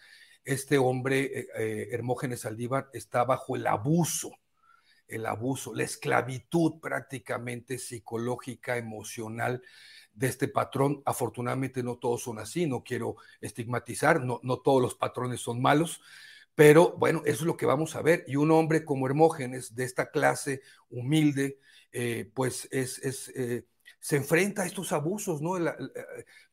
este 0.45 0.79
hombre, 0.79 1.47
eh, 1.57 1.89
Hermógenes 1.93 2.41
Saldívar, 2.41 2.89
está 2.93 3.25
bajo 3.25 3.55
el 3.55 3.67
abuso 3.67 4.31
el 5.09 5.27
abuso, 5.27 5.75
la 5.75 5.85
esclavitud 5.85 6.81
prácticamente 6.81 7.79
psicológica, 7.79 8.77
emocional 8.77 9.63
de 10.13 10.27
este 10.27 10.49
patrón. 10.49 11.03
Afortunadamente 11.05 11.83
no 11.83 11.97
todos 11.97 12.23
son 12.23 12.39
así, 12.39 12.67
no 12.67 12.85
quiero 12.85 13.17
estigmatizar, 13.41 14.23
no, 14.23 14.41
todos 14.59 14.83
los 14.83 14.95
patrones 14.95 15.41
son 15.41 15.61
malos, 15.61 16.01
pero 16.55 16.95
bueno, 16.99 17.23
eso 17.25 17.41
es 17.41 17.47
lo 17.47 17.57
que 17.57 17.67
vamos 17.67 17.97
a 17.97 18.03
ver. 18.03 18.25
Y 18.27 18.37
un 18.37 18.51
hombre 18.51 18.85
como 18.85 19.07
Hermógenes, 19.07 19.75
de 19.75 19.85
esta 19.85 20.11
clase 20.11 20.63
humilde, 20.91 21.59
eh, 21.93 22.31
pues 22.35 22.69
es, 22.71 22.99
es 22.99 23.29
eh, 23.31 23.65
se 24.09 24.17
enfrenta 24.17 24.63
a 24.63 24.67
estos 24.67 24.93
abusos, 24.93 25.43
¿no? 25.43 25.59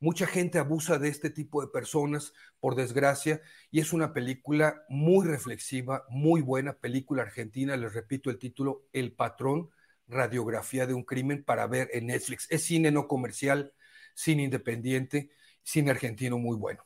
mucha 0.02 0.28
gente 0.28 0.60
abusa 0.60 1.00
de 1.00 1.08
este 1.08 1.30
tipo 1.30 1.62
de 1.62 1.70
personas, 1.70 2.34
por 2.60 2.76
desgracia, 2.76 3.40
y 3.72 3.80
es 3.80 3.94
una 3.94 4.12
película 4.12 4.84
muy 4.90 5.26
reflexiva, 5.26 6.04
muy 6.10 6.42
buena, 6.42 6.74
película 6.74 7.22
argentina, 7.22 7.78
les 7.78 7.94
repito 7.94 8.30
el 8.30 8.40
título, 8.40 8.90
El 8.92 9.14
patrón, 9.14 9.70
radiografía 10.10 10.86
de 10.86 10.96
un 10.96 11.06
crimen 11.06 11.46
para 11.46 11.66
ver 11.66 11.88
en 11.94 12.08
Netflix. 12.08 12.46
Es 12.52 12.64
cine 12.64 12.92
no 12.92 13.08
comercial, 13.08 13.72
cine 14.14 14.44
independiente, 14.44 15.30
cine 15.64 15.92
argentino 15.92 16.38
muy 16.38 16.58
bueno. 16.58 16.86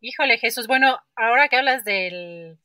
Híjole, 0.00 0.38
Jesús, 0.38 0.68
bueno, 0.68 1.00
ahora 1.16 1.48
que 1.48 1.56
hablas 1.56 1.82
del, 1.82 2.60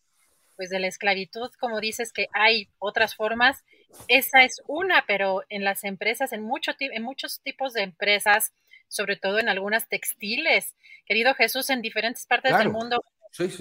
pues 0.55 0.69
de 0.69 0.79
la 0.79 0.89
esclavitud, 0.89 1.50
como 1.59 1.79
dices 1.79 2.13
que 2.13 2.27
hay 2.33 2.69
otras 2.77 3.15
formas, 3.15 3.63
esa 4.07 4.43
es 4.43 4.62
una, 4.67 5.05
pero 5.07 5.43
en 5.50 5.63
las 5.63 5.83
empresas, 5.83 6.33
en, 6.33 6.43
mucho, 6.43 6.71
en 6.79 7.03
muchos 7.03 7.41
tipos 7.41 7.73
de 7.73 7.83
empresas, 7.83 8.53
sobre 8.88 9.15
todo 9.15 9.39
en 9.39 9.50
algunas 9.50 9.89
textiles, 9.89 10.75
querido 11.05 11.33
Jesús, 11.35 11.69
en 11.69 11.81
diferentes 11.81 12.25
partes 12.25 12.57
del 12.57 12.69
mundo, 12.69 13.03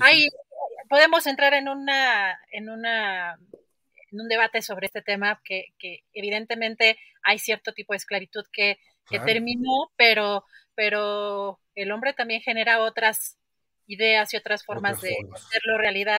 hay, 0.01 0.29
podemos 0.89 1.27
entrar 1.27 1.55
en 1.55 1.69
una, 1.69 2.39
en 2.51 2.69
una 2.69 3.39
en 4.13 4.21
un 4.21 4.29
debate 4.29 4.63
sobre 4.63 4.87
este 4.87 5.03
tema 5.03 5.41
que, 5.43 5.73
que 5.79 6.05
evidentemente 6.13 6.99
hay 7.23 7.39
cierto 7.39 7.73
tipo 7.73 7.95
de 7.95 7.97
esclavitud 7.97 8.45
que, 8.53 8.79
que 9.09 9.19
terminó, 9.21 9.91
pero, 9.97 10.45
pero 10.75 11.59
el 11.75 11.91
hombre 11.91 12.13
también 12.13 12.43
genera 12.43 12.81
otras 12.81 13.39
ideas 13.87 14.33
y 14.33 14.37
otras 14.37 14.65
formas 14.65 15.01
de 15.01 15.17
hacerlo 15.33 15.79
realidad. 15.79 16.19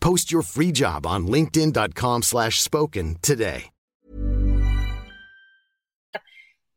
Post 0.00 0.30
your 0.30 0.42
free 0.42 0.72
job 0.72 1.06
on 1.06 1.26
linkedin.com 1.26 2.22
slash 2.22 2.60
spoken 2.60 3.16
today. 3.22 3.70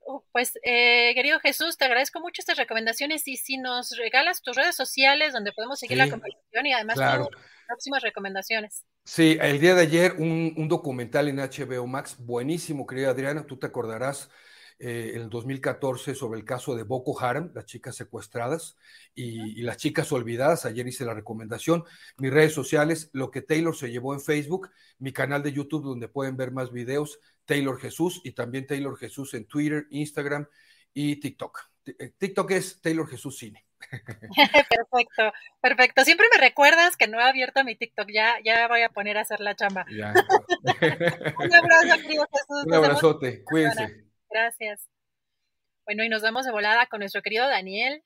Oh, 0.05 0.25
pues, 0.33 0.59
eh, 0.63 1.13
querido 1.15 1.39
Jesús, 1.39 1.77
te 1.77 1.85
agradezco 1.85 2.19
mucho 2.19 2.41
estas 2.41 2.57
recomendaciones 2.57 3.25
y 3.29 3.37
si 3.37 3.57
nos 3.57 3.95
regalas 3.97 4.41
tus 4.41 4.57
redes 4.57 4.75
sociales 4.75 5.31
donde 5.31 5.53
podemos 5.53 5.79
seguir 5.79 5.97
la 5.97 6.09
conversación 6.09 6.65
y 6.65 6.73
además 6.73 6.95
claro. 6.95 7.27
tus 7.27 7.41
próximas 7.67 8.03
recomendaciones. 8.03 8.83
Sí, 9.05 9.37
el 9.39 9.61
día 9.61 9.73
de 9.73 9.83
ayer 9.83 10.15
un, 10.17 10.53
un 10.57 10.67
documental 10.67 11.29
en 11.29 11.37
HBO 11.37 11.87
Max, 11.87 12.17
buenísimo, 12.19 12.85
querida 12.85 13.11
Adriana, 13.11 13.45
tú 13.45 13.57
te 13.57 13.67
acordarás 13.67 14.29
eh, 14.83 15.11
en 15.13 15.21
el 15.21 15.29
2014 15.29 16.15
sobre 16.15 16.39
el 16.39 16.45
caso 16.45 16.75
de 16.75 16.81
Boko 16.81 17.19
Haram, 17.19 17.51
las 17.53 17.67
chicas 17.67 17.95
secuestradas 17.95 18.77
y, 19.13 19.61
las 19.61 19.77
chicas 19.77 20.11
olvidadas. 20.11 20.65
Ayer 20.65 20.87
hice 20.87 21.05
la 21.05 21.13
recomendación. 21.13 21.83
Mis 22.17 22.31
redes 22.31 22.53
sociales, 22.53 23.11
lo 23.13 23.29
que 23.29 23.43
Taylor 23.43 23.75
se 23.75 23.91
llevó 23.91 24.15
en 24.15 24.21
Facebook, 24.21 24.71
mi 24.97 25.13
canal 25.13 25.43
de 25.43 25.53
YouTube 25.53 25.83
donde 25.83 26.07
pueden 26.07 26.35
ver 26.35 26.51
más 26.51 26.71
videos, 26.71 27.19
Taylor 27.45 27.79
Jesús 27.79 28.21
y 28.23 28.31
también 28.31 28.65
Taylor 28.65 28.97
Jesús 28.97 29.35
en 29.35 29.45
Twitter, 29.45 29.85
Instagram 29.91 30.47
y 30.95 31.17
TikTok. 31.17 31.59
Eh, 31.85 32.13
TikTok 32.17 32.49
es 32.49 32.81
Taylor 32.81 33.07
Jesús 33.07 33.37
Cine. 33.37 33.63
perfecto, 34.69 35.31
perfecto. 35.61 36.03
Siempre 36.05 36.25
me 36.35 36.41
recuerdas 36.41 36.97
que 36.97 37.07
no 37.07 37.19
he 37.19 37.23
abierto 37.23 37.63
mi 37.63 37.75
TikTok. 37.75 38.09
Ya, 38.11 38.39
ya 38.43 38.67
voy 38.67 38.81
a 38.81 38.89
poner 38.89 39.19
a 39.19 39.21
hacer 39.21 39.41
la 39.41 39.55
chamba. 39.55 39.85
Un 39.89 41.53
abrazo, 41.53 42.01
querido 42.01 42.27
Jesús. 42.31 42.65
Un 42.65 42.73
abrazote, 42.73 43.43
cuídense. 43.43 44.10
Gracias. 44.31 44.87
Bueno, 45.85 46.03
y 46.03 46.09
nos 46.09 46.21
vamos 46.21 46.45
de 46.45 46.51
volada 46.51 46.85
con 46.87 46.99
nuestro 46.99 47.21
querido 47.21 47.47
Daniel 47.47 48.03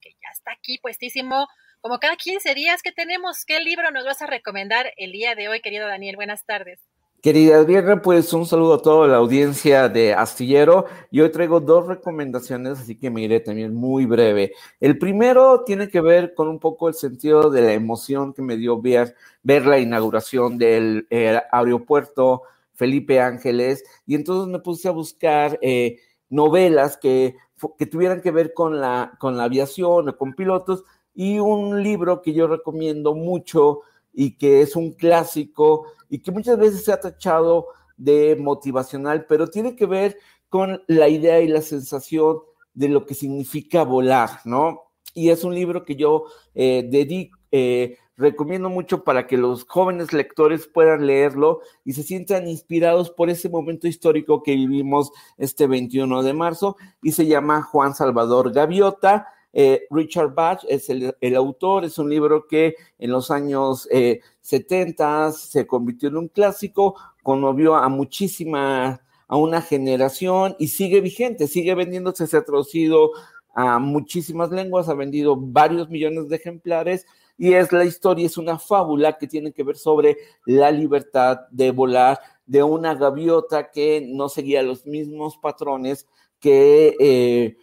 que 0.00 0.10
ya 0.10 0.28
está 0.32 0.52
aquí 0.52 0.78
puestísimo. 0.78 1.48
Como 1.80 1.98
cada 1.98 2.16
15 2.16 2.54
días 2.54 2.82
que 2.82 2.92
tenemos, 2.92 3.44
¿qué 3.44 3.60
libro 3.60 3.90
nos 3.90 4.04
vas 4.04 4.22
a 4.22 4.26
recomendar 4.26 4.92
el 4.96 5.12
día 5.12 5.34
de 5.34 5.48
hoy, 5.48 5.60
querido 5.60 5.86
Daniel? 5.86 6.16
Buenas 6.16 6.44
tardes. 6.44 6.80
Querida 7.22 7.56
Adriana, 7.56 8.02
pues 8.02 8.32
un 8.32 8.46
saludo 8.46 8.74
a 8.74 8.82
toda 8.82 9.08
la 9.08 9.16
audiencia 9.16 9.88
de 9.88 10.14
Astillero. 10.14 10.86
Y 11.10 11.20
hoy 11.20 11.30
traigo 11.30 11.60
dos 11.60 11.86
recomendaciones, 11.86 12.78
así 12.78 12.96
que 12.98 13.10
me 13.10 13.22
iré 13.22 13.40
también 13.40 13.74
muy 13.74 14.06
breve. 14.06 14.52
El 14.80 14.98
primero 14.98 15.64
tiene 15.64 15.88
que 15.88 16.00
ver 16.00 16.34
con 16.34 16.48
un 16.48 16.58
poco 16.58 16.88
el 16.88 16.94
sentido 16.94 17.50
de 17.50 17.62
la 17.62 17.72
emoción 17.72 18.32
que 18.32 18.42
me 18.42 18.56
dio 18.56 18.80
ver, 18.80 19.14
ver 19.42 19.66
la 19.66 19.78
inauguración 19.78 20.58
del 20.58 21.06
eh, 21.10 21.40
aeropuerto 21.50 22.42
Felipe 22.76 23.20
Ángeles, 23.20 23.84
y 24.06 24.14
entonces 24.14 24.52
me 24.52 24.60
puse 24.60 24.88
a 24.88 24.92
buscar 24.92 25.58
eh, 25.62 25.98
novelas 26.28 26.96
que, 26.96 27.36
que, 27.78 27.86
tuvieran 27.86 28.20
que 28.20 28.30
ver 28.30 28.54
con 28.54 28.80
la, 28.80 29.16
con 29.18 29.36
la 29.36 29.44
aviación 29.44 30.08
o 30.08 30.16
con 30.16 30.34
pilotos, 30.34 30.84
y 31.14 31.38
un 31.38 31.82
libro 31.82 32.22
que 32.22 32.34
yo 32.34 32.46
recomiendo 32.46 33.14
mucho 33.14 33.80
y 34.12 34.36
que 34.36 34.60
es 34.60 34.76
un 34.76 34.92
clásico 34.92 35.86
y 36.08 36.18
que 36.18 36.30
muchas 36.30 36.58
veces 36.58 36.84
se 36.84 36.92
ha 36.92 37.00
tachado 37.00 37.68
de 37.96 38.36
motivacional, 38.36 39.26
pero 39.26 39.48
tiene 39.48 39.74
que 39.74 39.86
ver 39.86 40.18
con 40.48 40.82
la 40.86 41.08
idea 41.08 41.40
y 41.40 41.48
la 41.48 41.62
sensación 41.62 42.38
de 42.74 42.88
lo 42.88 43.06
que 43.06 43.14
significa 43.14 43.84
volar, 43.84 44.40
¿no? 44.44 44.82
Y 45.14 45.30
es 45.30 45.44
un 45.44 45.54
libro 45.54 45.84
que 45.84 45.96
yo 45.96 46.24
eh, 46.54 46.86
dedico, 46.90 47.38
eh, 47.50 47.96
recomiendo 48.16 48.70
mucho 48.70 49.04
para 49.04 49.26
que 49.26 49.36
los 49.36 49.64
jóvenes 49.64 50.12
lectores 50.12 50.66
puedan 50.66 51.06
leerlo 51.06 51.60
y 51.84 51.92
se 51.92 52.02
sientan 52.02 52.48
inspirados 52.48 53.10
por 53.10 53.30
ese 53.30 53.48
momento 53.48 53.86
histórico 53.86 54.42
que 54.42 54.54
vivimos 54.54 55.12
este 55.36 55.66
21 55.66 56.22
de 56.22 56.32
marzo 56.32 56.76
y 57.02 57.12
se 57.12 57.26
llama 57.26 57.62
Juan 57.62 57.94
Salvador 57.94 58.52
Gaviota. 58.52 59.28
Eh, 59.52 59.86
Richard 59.90 60.34
Bach 60.34 60.60
es 60.68 60.90
el, 60.90 61.36
autor, 61.36 61.84
es 61.84 61.98
un 61.98 62.10
libro 62.10 62.46
que 62.46 62.74
en 62.98 63.10
los 63.10 63.30
años 63.30 63.88
70 64.40 65.32
se 65.32 65.66
convirtió 65.66 66.08
en 66.08 66.16
un 66.18 66.28
clásico, 66.28 66.94
conmovió 67.22 67.74
a 67.74 67.88
muchísima, 67.88 69.00
a 69.28 69.36
una 69.36 69.62
generación 69.62 70.56
y 70.58 70.68
sigue 70.68 71.00
vigente, 71.00 71.48
sigue 71.48 71.74
vendiéndose, 71.74 72.26
se 72.26 72.36
ha 72.36 72.44
traducido 72.44 73.12
a 73.54 73.78
muchísimas 73.78 74.50
lenguas, 74.50 74.90
ha 74.90 74.94
vendido 74.94 75.36
varios 75.36 75.88
millones 75.88 76.28
de 76.28 76.36
ejemplares 76.36 77.06
y 77.38 77.52
es 77.54 77.72
la 77.72 77.84
historia, 77.84 78.26
es 78.26 78.38
una 78.38 78.58
fábula 78.58 79.18
que 79.18 79.26
tiene 79.26 79.52
que 79.52 79.62
ver 79.62 79.76
sobre 79.76 80.16
la 80.46 80.70
libertad 80.70 81.40
de 81.50 81.70
volar 81.70 82.18
de 82.46 82.62
una 82.62 82.94
gaviota 82.94 83.70
que 83.70 84.06
no 84.08 84.28
seguía 84.28 84.62
los 84.62 84.86
mismos 84.86 85.36
patrones 85.36 86.06
que, 86.40 86.96
eh, 87.00 87.56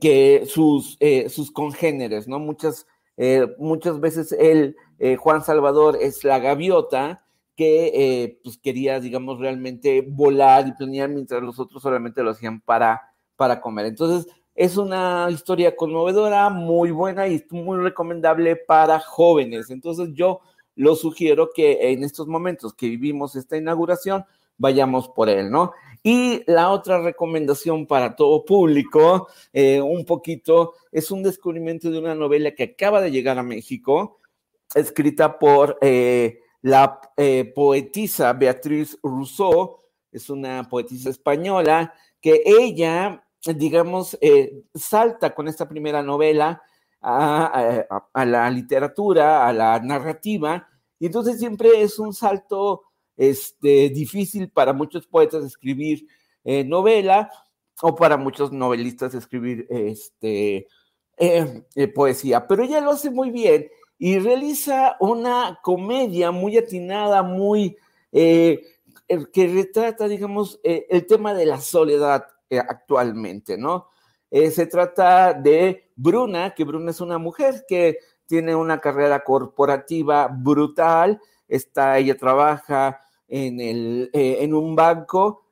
que 0.00 0.44
sus, 0.46 0.96
eh, 1.00 1.28
sus 1.28 1.50
congéneres, 1.50 2.26
¿no? 2.26 2.38
Muchas, 2.38 2.86
eh, 3.16 3.46
muchas 3.58 4.00
veces 4.00 4.32
él, 4.32 4.76
Juan 5.18 5.42
Salvador, 5.42 5.96
es 6.00 6.24
la 6.24 6.38
gaviota 6.38 7.24
que 7.56 8.38
pues 8.42 8.58
quería, 8.58 9.00
digamos, 9.00 9.38
realmente 9.38 10.04
volar 10.06 10.66
y 10.68 10.72
planear 10.72 11.08
mientras 11.08 11.42
los 11.42 11.58
otros 11.58 11.82
solamente 11.82 12.22
lo 12.22 12.30
hacían 12.30 12.60
para, 12.60 13.00
para 13.36 13.60
comer. 13.60 13.86
Entonces, 13.86 14.30
es 14.60 14.76
una 14.76 15.26
historia 15.30 15.74
conmovedora, 15.74 16.50
muy 16.50 16.90
buena 16.90 17.26
y 17.26 17.42
muy 17.48 17.78
recomendable 17.78 18.56
para 18.56 19.00
jóvenes. 19.00 19.70
Entonces 19.70 20.10
yo 20.12 20.42
lo 20.76 20.96
sugiero 20.96 21.48
que 21.54 21.92
en 21.92 22.04
estos 22.04 22.26
momentos 22.26 22.74
que 22.74 22.90
vivimos 22.90 23.36
esta 23.36 23.56
inauguración, 23.56 24.26
vayamos 24.58 25.08
por 25.08 25.30
él, 25.30 25.50
¿no? 25.50 25.72
Y 26.02 26.42
la 26.46 26.68
otra 26.72 27.00
recomendación 27.00 27.86
para 27.86 28.14
todo 28.14 28.44
público, 28.44 29.28
eh, 29.54 29.80
un 29.80 30.04
poquito, 30.04 30.74
es 30.92 31.10
un 31.10 31.22
descubrimiento 31.22 31.90
de 31.90 31.98
una 31.98 32.14
novela 32.14 32.54
que 32.54 32.64
acaba 32.64 33.00
de 33.00 33.10
llegar 33.10 33.38
a 33.38 33.42
México, 33.42 34.18
escrita 34.74 35.38
por 35.38 35.78
eh, 35.80 36.40
la 36.60 37.00
eh, 37.16 37.50
poetisa 37.54 38.34
Beatriz 38.34 38.98
Rousseau, 39.02 39.78
es 40.12 40.28
una 40.28 40.68
poetisa 40.68 41.08
española, 41.08 41.94
que 42.20 42.42
ella 42.44 43.24
digamos, 43.44 44.18
eh, 44.20 44.64
salta 44.74 45.34
con 45.34 45.48
esta 45.48 45.68
primera 45.68 46.02
novela 46.02 46.62
a, 47.02 48.24
la 48.26 48.50
literatura, 48.50 49.48
a 49.48 49.52
la 49.52 49.80
narrativa, 49.80 50.68
y 50.98 51.06
entonces 51.06 51.38
siempre 51.38 51.80
es 51.80 51.98
un 51.98 52.12
salto 52.12 52.82
este, 53.16 53.88
difícil 53.88 54.50
para 54.50 54.74
muchos 54.74 55.06
poetas 55.06 55.44
escribir 55.44 56.06
eh, 56.44 56.62
novela 56.64 57.30
o 57.80 57.94
para 57.94 58.18
muchos 58.18 58.52
novelistas 58.52 59.14
escribir 59.14 59.66
este, 59.70 60.66
eh, 61.16 61.88
poesía, 61.94 62.46
pero 62.46 62.64
ella 62.64 62.82
lo 62.82 62.90
hace 62.90 63.10
muy 63.10 63.30
bien 63.30 63.68
y 63.98 64.18
realiza 64.18 64.96
una 65.00 65.58
comedia 65.62 66.30
muy 66.30 66.58
atinada, 66.58 67.22
muy... 67.22 67.76
que 68.10 69.46
retrata, 69.52 70.08
digamos, 70.08 70.60
el 70.62 71.06
tema 71.06 71.34
de 71.34 71.46
la 71.46 71.60
soledad 71.60 72.24
eh, 72.24 72.39
actualmente, 72.58 73.56
¿no? 73.56 73.88
Eh, 74.30 74.50
se 74.50 74.66
trata 74.66 75.32
de 75.34 75.90
Bruna, 75.96 76.54
que 76.54 76.64
Bruna 76.64 76.90
es 76.90 77.00
una 77.00 77.18
mujer 77.18 77.64
que 77.68 77.98
tiene 78.26 78.54
una 78.54 78.80
carrera 78.80 79.24
corporativa 79.24 80.28
brutal, 80.28 81.20
está, 81.48 81.98
ella 81.98 82.16
trabaja 82.16 83.00
en, 83.26 83.60
el, 83.60 84.10
eh, 84.12 84.38
en 84.40 84.54
un 84.54 84.76
banco 84.76 85.44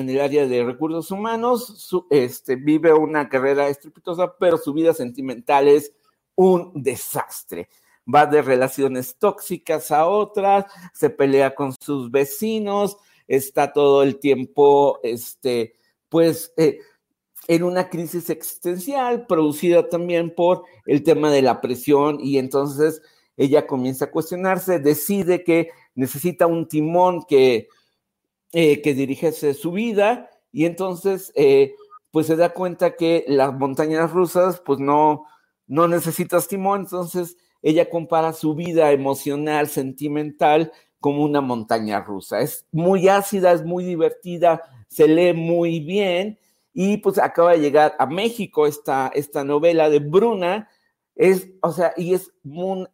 en 0.00 0.08
el 0.08 0.20
área 0.20 0.46
de 0.46 0.64
recursos 0.64 1.10
humanos, 1.10 1.92
este, 2.10 2.56
vive 2.56 2.92
una 2.92 3.28
carrera 3.28 3.68
estrepitosa, 3.68 4.34
pero 4.38 4.56
su 4.56 4.72
vida 4.72 4.94
sentimental 4.94 5.68
es 5.68 5.92
un 6.34 6.72
desastre. 6.74 7.68
Va 8.12 8.26
de 8.26 8.42
relaciones 8.42 9.16
tóxicas 9.18 9.90
a 9.90 10.06
otras, 10.06 10.64
se 10.94 11.10
pelea 11.10 11.54
con 11.54 11.74
sus 11.78 12.10
vecinos, 12.10 12.96
está 13.30 13.72
todo 13.72 14.02
el 14.02 14.18
tiempo, 14.18 14.98
este, 15.04 15.74
pues, 16.08 16.52
eh, 16.56 16.80
en 17.46 17.62
una 17.62 17.88
crisis 17.88 18.28
existencial 18.28 19.26
producida 19.26 19.88
también 19.88 20.34
por 20.34 20.64
el 20.84 21.04
tema 21.04 21.30
de 21.30 21.40
la 21.40 21.60
presión 21.60 22.18
y 22.20 22.38
entonces 22.38 23.02
ella 23.36 23.66
comienza 23.66 24.06
a 24.06 24.10
cuestionarse, 24.10 24.80
decide 24.80 25.44
que 25.44 25.70
necesita 25.94 26.46
un 26.46 26.66
timón 26.66 27.22
que, 27.22 27.68
eh, 28.52 28.82
que 28.82 28.94
dirigiese 28.94 29.54
su 29.54 29.70
vida 29.70 30.28
y 30.52 30.64
entonces 30.64 31.32
eh, 31.36 31.74
pues 32.10 32.26
se 32.26 32.36
da 32.36 32.52
cuenta 32.52 32.96
que 32.96 33.24
las 33.28 33.54
montañas 33.54 34.10
rusas 34.10 34.60
pues 34.60 34.80
no, 34.80 35.24
no 35.68 35.88
timón, 36.48 36.80
entonces 36.80 37.36
ella 37.62 37.88
compara 37.88 38.32
su 38.32 38.54
vida 38.54 38.90
emocional, 38.90 39.68
sentimental 39.68 40.72
como 41.00 41.24
una 41.24 41.40
montaña 41.40 42.00
rusa. 42.00 42.40
Es 42.40 42.66
muy 42.70 43.08
ácida, 43.08 43.52
es 43.52 43.64
muy 43.64 43.84
divertida, 43.84 44.62
se 44.88 45.08
lee 45.08 45.32
muy 45.32 45.80
bien 45.80 46.38
y 46.72 46.98
pues 46.98 47.18
acaba 47.18 47.52
de 47.52 47.60
llegar 47.60 47.96
a 47.98 48.06
México 48.06 48.66
esta, 48.66 49.10
esta 49.14 49.42
novela 49.42 49.90
de 49.90 49.98
Bruna. 49.98 50.68
Es, 51.16 51.48
o 51.62 51.72
sea, 51.72 51.92
y 51.96 52.14
es, 52.14 52.32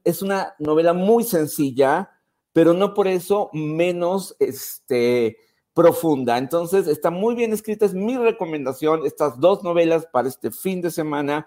es 0.05 0.23
una 0.23 0.55
novela 0.59 0.93
muy 0.93 1.25
sencilla, 1.25 2.11
pero 2.53 2.73
no 2.73 2.95
por 2.95 3.07
eso 3.07 3.51
menos 3.53 4.35
este, 4.39 5.37
profunda. 5.75 6.39
Entonces, 6.39 6.87
está 6.87 7.11
muy 7.11 7.35
bien 7.35 7.53
escrita, 7.53 7.85
es 7.85 7.93
mi 7.93 8.17
recomendación, 8.17 9.05
estas 9.05 9.39
dos 9.39 9.63
novelas 9.63 10.07
para 10.07 10.27
este 10.27 10.51
fin 10.51 10.81
de 10.81 10.91
semana. 10.91 11.47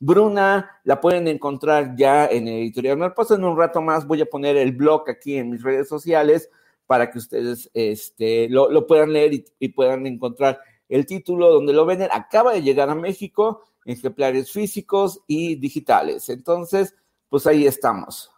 Bruna 0.00 0.80
la 0.84 1.00
pueden 1.00 1.26
encontrar 1.26 1.96
ya 1.96 2.26
en 2.26 2.46
Editorial 2.46 2.96
Marposa. 2.96 3.34
En 3.34 3.44
un 3.44 3.56
rato 3.56 3.82
más 3.82 4.06
voy 4.06 4.20
a 4.20 4.26
poner 4.26 4.56
el 4.56 4.72
blog 4.72 5.08
aquí 5.10 5.36
en 5.36 5.50
mis 5.50 5.62
redes 5.62 5.88
sociales 5.88 6.48
para 6.86 7.10
que 7.10 7.18
ustedes 7.18 7.70
este, 7.74 8.48
lo, 8.48 8.86
puedan 8.86 9.12
leer 9.12 9.44
y, 9.58 9.68
puedan 9.68 10.06
encontrar 10.06 10.60
el 10.88 11.04
título 11.04 11.52
donde 11.52 11.72
lo 11.72 11.84
venden. 11.84 12.08
Acaba 12.12 12.52
de 12.52 12.62
llegar 12.62 12.88
a 12.88 12.94
México, 12.94 13.64
ejemplares 13.84 14.50
físicos 14.52 15.20
y 15.26 15.56
digitales. 15.56 16.28
Entonces, 16.28 16.94
pues 17.28 17.46
ahí 17.46 17.66
estamos. 17.66 18.30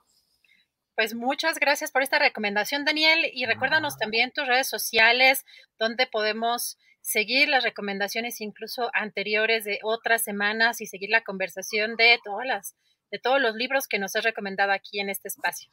Pues 0.96 1.14
muchas 1.14 1.58
gracias 1.58 1.92
por 1.92 2.02
esta 2.02 2.18
recomendación, 2.18 2.84
Daniel. 2.84 3.24
Y 3.32 3.46
recuérdanos 3.46 3.96
también 3.96 4.32
tus 4.32 4.46
redes 4.46 4.68
sociales, 4.68 5.44
donde 5.78 6.06
podemos 6.06 6.76
seguir 7.00 7.48
las 7.48 7.64
recomendaciones 7.64 8.40
incluso 8.40 8.90
anteriores 8.92 9.64
de 9.64 9.78
otras 9.82 10.22
semanas 10.22 10.80
y 10.80 10.86
seguir 10.86 11.10
la 11.10 11.22
conversación 11.22 11.96
de 11.96 12.18
todas 12.24 12.46
las 12.46 12.74
de 13.10 13.18
todos 13.18 13.40
los 13.40 13.56
libros 13.56 13.88
que 13.88 13.98
nos 13.98 14.14
has 14.14 14.22
recomendado 14.22 14.70
aquí 14.70 15.00
en 15.00 15.10
este 15.10 15.26
espacio. 15.26 15.68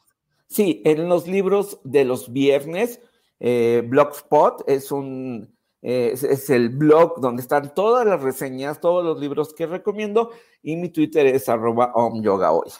Sí, 0.48 0.82
en 0.86 1.08
los 1.08 1.28
libros 1.28 1.80
de 1.84 2.04
los 2.04 2.34
viernes, 2.34 3.00
eh, 3.40 3.84
Blogspot 3.86 4.68
es 4.68 4.92
un 4.92 5.56
eh, 5.82 6.14
es, 6.14 6.50
el 6.50 6.70
blog 6.70 7.22
donde 7.22 7.42
están 7.42 7.74
todas 7.74 8.06
las 8.06 8.22
reseñas, 8.22 8.82
todos 8.82 9.06
los 9.06 9.20
libros 9.20 9.54
que 9.54 9.68
recomiendo 9.68 10.32
y 10.64 10.76
mi 10.76 10.90
Twitter 10.90 11.26
es 11.28 11.48
arroba 11.48 11.94
hoy. 11.96 12.72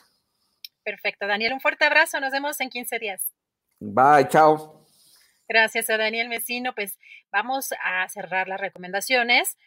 Perfecto, 0.84 1.28
Daniel, 1.28 1.54
un 1.54 1.62
fuerte 1.62 1.86
abrazo, 1.86 2.20
nos 2.20 2.32
vemos 2.32 2.60
en 2.60 2.70
15 2.70 3.00
días. 3.00 3.22
Bye, 3.80 4.28
chao. 4.30 4.77
Gracias 5.48 5.90
a 5.90 5.98
Daniel 5.98 6.30
Mesino. 6.30 6.76
Pues 6.76 6.98
vamos 7.32 7.70
a 7.84 8.08
cerrar 8.10 8.48
las 8.48 8.60
recomendaciones 8.60 9.58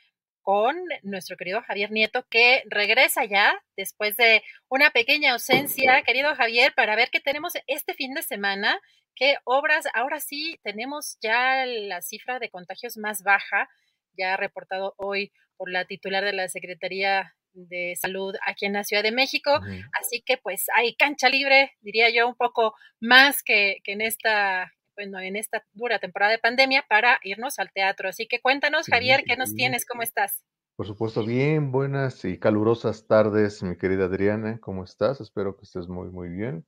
con 0.42 0.76
nuestro 1.02 1.36
querido 1.36 1.62
Javier 1.62 1.90
Nieto, 1.90 2.26
que 2.28 2.62
regresa 2.66 3.24
ya 3.24 3.62
después 3.76 4.16
de 4.16 4.42
una 4.68 4.90
pequeña 4.90 5.32
ausencia. 5.32 6.02
Querido 6.02 6.34
Javier, 6.34 6.72
para 6.74 6.96
ver 6.96 7.10
qué 7.10 7.20
tenemos 7.20 7.54
este 7.66 7.94
fin 7.94 8.14
de 8.14 8.22
semana, 8.22 8.80
qué 9.14 9.36
obras, 9.44 9.86
ahora 9.94 10.20
sí 10.20 10.58
tenemos 10.62 11.18
ya 11.20 11.66
la 11.66 12.02
cifra 12.02 12.38
de 12.38 12.50
contagios 12.50 12.96
más 12.96 13.22
baja, 13.22 13.68
ya 14.16 14.36
reportado 14.36 14.94
hoy 14.96 15.32
por 15.56 15.70
la 15.70 15.84
titular 15.84 16.24
de 16.24 16.32
la 16.32 16.48
Secretaría 16.48 17.34
de 17.52 17.96
Salud 18.00 18.34
aquí 18.46 18.66
en 18.66 18.74
la 18.74 18.84
Ciudad 18.84 19.02
de 19.02 19.12
México. 19.12 19.60
Así 20.00 20.22
que 20.22 20.38
pues 20.38 20.66
hay 20.74 20.94
cancha 20.94 21.28
libre, 21.28 21.72
diría 21.80 22.10
yo, 22.10 22.26
un 22.26 22.36
poco 22.36 22.74
más 23.00 23.42
que, 23.42 23.78
que 23.84 23.92
en 23.92 24.00
esta 24.00 24.72
en 25.00 25.36
esta 25.36 25.64
dura 25.72 25.98
temporada 25.98 26.32
de 26.32 26.38
pandemia 26.38 26.84
para 26.88 27.18
irnos 27.22 27.58
al 27.58 27.72
teatro. 27.72 28.08
Así 28.08 28.26
que 28.26 28.40
cuéntanos, 28.40 28.86
Javier, 28.86 29.24
¿qué 29.26 29.36
nos 29.36 29.54
tienes? 29.54 29.86
¿Cómo 29.86 30.02
estás? 30.02 30.44
Por 30.76 30.86
supuesto, 30.86 31.24
bien, 31.24 31.72
buenas 31.72 32.24
y 32.24 32.38
calurosas 32.38 33.06
tardes, 33.06 33.62
mi 33.62 33.76
querida 33.76 34.06
Adriana, 34.06 34.58
¿cómo 34.60 34.84
estás? 34.84 35.20
Espero 35.20 35.56
que 35.56 35.64
estés 35.64 35.88
muy, 35.88 36.10
muy 36.10 36.28
bien. 36.28 36.64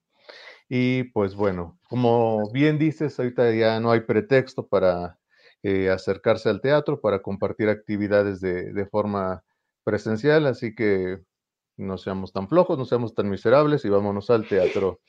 Y 0.68 1.04
pues 1.04 1.34
bueno, 1.34 1.78
como 1.88 2.50
bien 2.52 2.78
dices, 2.78 3.18
ahorita 3.18 3.52
ya 3.54 3.80
no 3.80 3.90
hay 3.90 4.00
pretexto 4.00 4.66
para 4.66 5.18
eh, 5.62 5.90
acercarse 5.90 6.48
al 6.48 6.60
teatro, 6.60 7.00
para 7.00 7.22
compartir 7.22 7.68
actividades 7.68 8.40
de, 8.40 8.72
de 8.72 8.86
forma 8.86 9.44
presencial, 9.84 10.46
así 10.46 10.74
que 10.74 11.18
no 11.76 11.98
seamos 11.98 12.32
tan 12.32 12.48
flojos, 12.48 12.78
no 12.78 12.84
seamos 12.84 13.14
tan 13.14 13.28
miserables 13.28 13.84
y 13.84 13.88
vámonos 13.88 14.30
al 14.30 14.46
teatro. 14.46 15.00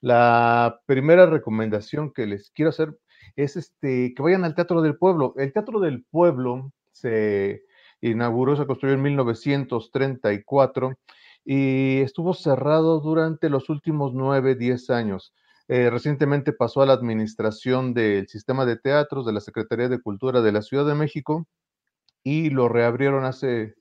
La 0.00 0.80
primera 0.86 1.26
recomendación 1.26 2.12
que 2.12 2.26
les 2.26 2.50
quiero 2.50 2.70
hacer 2.70 2.98
es 3.34 3.56
este, 3.56 4.14
que 4.14 4.22
vayan 4.22 4.44
al 4.44 4.54
Teatro 4.54 4.82
del 4.82 4.96
Pueblo. 4.96 5.34
El 5.36 5.52
Teatro 5.52 5.80
del 5.80 6.04
Pueblo 6.04 6.72
se 6.92 7.62
inauguró, 8.00 8.56
se 8.56 8.66
construyó 8.66 8.94
en 8.94 9.02
1934 9.02 10.98
y 11.44 12.00
estuvo 12.00 12.34
cerrado 12.34 13.00
durante 13.00 13.48
los 13.48 13.68
últimos 13.70 14.12
nueve, 14.14 14.54
diez 14.54 14.90
años. 14.90 15.32
Eh, 15.68 15.90
recientemente 15.90 16.52
pasó 16.52 16.82
a 16.82 16.86
la 16.86 16.92
administración 16.92 17.92
del 17.92 18.28
sistema 18.28 18.64
de 18.66 18.76
teatros 18.76 19.26
de 19.26 19.32
la 19.32 19.40
Secretaría 19.40 19.88
de 19.88 20.00
Cultura 20.00 20.40
de 20.40 20.52
la 20.52 20.62
Ciudad 20.62 20.86
de 20.86 20.94
México 20.94 21.46
y 22.22 22.50
lo 22.50 22.68
reabrieron 22.68 23.24
hace 23.24 23.74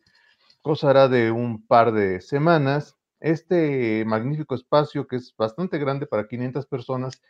cosa 0.62 1.08
de 1.08 1.32
un 1.32 1.65
par 1.65 1.91
de 1.91 2.21
semanas. 2.21 2.94
Este 3.19 4.04
magnífico 4.06 4.56
espacio, 4.56 5.08
que 5.08 5.17
es 5.17 5.34
bastante 5.38 5.78
grande 5.78 6.06
para 6.06 6.28
500 6.28 6.65
personas, 6.67 7.21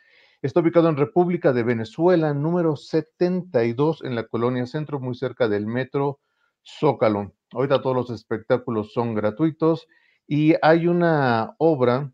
está 0.42 0.60
ubicado 0.60 0.90
en 0.90 0.98
República 0.98 1.54
de 1.54 1.64
Venezuela, 1.64 2.34
número 2.34 2.76
72, 2.76 4.04
en 4.04 4.16
la 4.16 4.28
colonia 4.28 4.66
Centro, 4.66 5.00
muy 5.00 5.16
cerca 5.16 5.48
del 5.48 5.68
metro 5.68 6.20
Zócalo. 6.64 7.34
Ahorita 7.52 7.82
todos 7.82 7.96
los 7.96 8.10
espectáculos 8.10 8.92
son 8.94 9.14
gratuitos 9.14 9.88
y 10.28 10.56
hay 10.62 10.88
una 10.88 11.56
obra 11.60 12.12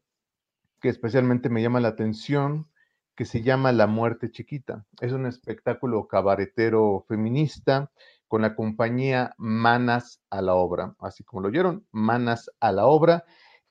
que 0.81 0.89
especialmente 0.89 1.49
me 1.49 1.61
llama 1.61 1.79
la 1.79 1.89
atención, 1.89 2.67
que 3.15 3.25
se 3.25 3.41
llama 3.41 3.71
La 3.71 3.87
Muerte 3.87 4.31
Chiquita. 4.31 4.85
Es 4.99 5.13
un 5.13 5.25
espectáculo 5.25 6.07
cabaretero 6.07 7.05
feminista 7.07 7.91
con 8.27 8.41
la 8.41 8.55
compañía 8.55 9.33
Manas 9.37 10.21
a 10.29 10.41
la 10.41 10.55
Obra. 10.55 10.95
Así 10.99 11.23
como 11.23 11.41
lo 11.41 11.49
oyeron, 11.49 11.85
Manas 11.91 12.49
a 12.59 12.71
la 12.71 12.85
Obra. 12.85 13.25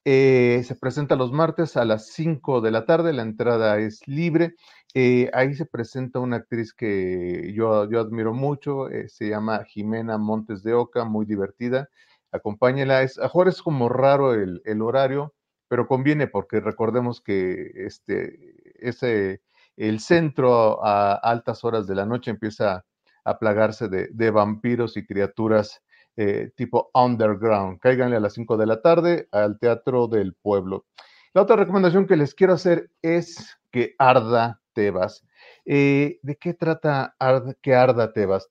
Eh, 0.05 0.63
se 0.65 0.75
presenta 0.77 1.15
los 1.17 1.33
martes 1.33 1.77
a 1.77 1.85
las 1.85 2.09
5 2.09 2.61
de 2.61 2.71
la 2.71 2.87
tarde, 2.87 3.13
la 3.13 3.23
entrada 3.23 3.79
es 3.79 4.07
libre. 4.07 4.55
Eh, 4.95 5.31
ahí 5.35 5.55
se 5.55 5.67
presenta 5.67 6.21
una 6.21 6.37
actriz 6.37 6.73
que 6.73 7.53
yo, 7.55 7.89
yo 7.91 8.01
admiro 8.01 8.33
mucho, 8.33 8.89
eh, 8.89 9.09
se 9.09 9.29
llama 9.29 9.65
Jimena 9.65 10.19
Montes 10.19 10.63
de 10.63 10.75
Oca, 10.75 11.05
muy 11.05 11.27
divertida. 11.27 11.89
Acompáñela. 12.33 13.03
Es, 13.03 13.19
a 13.19 13.31
es 13.47 13.63
como 13.63 13.89
raro 13.89 14.35
el, 14.35 14.63
el, 14.65 14.83
horario, 14.83 15.35
pero 15.69 15.87
conviene 15.87 16.27
porque 16.29 16.61
recordemos 16.61 17.21
que 17.21 17.71
este, 17.75 18.55
ese, 18.77 19.43
el 19.77 20.01
centro 20.01 20.85
a, 20.85 21.15
altas 21.15 21.65
horas 21.65 21.87
de 21.87 21.95
la 21.95 22.07
noche 22.07 22.31
empieza 22.31 22.85
a 23.25 23.39
plagarse 23.39 23.89
de, 23.89 24.31
vampiros 24.31 24.97
y 24.97 25.07
criaturas 25.07 25.83
eh, 26.17 26.51
tipo 26.57 26.91
underground. 26.95 27.79
Cáiganle 27.79 28.17
a 28.17 28.21
las 28.21 28.35
5 28.35 28.57
de 28.57 28.67
la 28.67 28.83
tarde 28.83 29.29
al 29.33 29.59
Teatro 29.59 30.07
del 30.09 30.35
Pueblo. 30.35 30.87
La 31.33 31.43
otra 31.43 31.57
recomendación 31.57 32.07
que 32.07 32.17
les 32.17 32.35
quiero 32.35 32.55
hacer 32.55 32.91
es 33.03 33.59
que 33.71 33.95
arda 33.99 34.61
Tebas. 34.73 35.25
Eh, 35.65 36.19
¿De 36.23 36.37
qué 36.37 36.55
trata 36.55 37.15
que 37.63 37.75
arda 37.75 38.13
Tebas? 38.13 38.51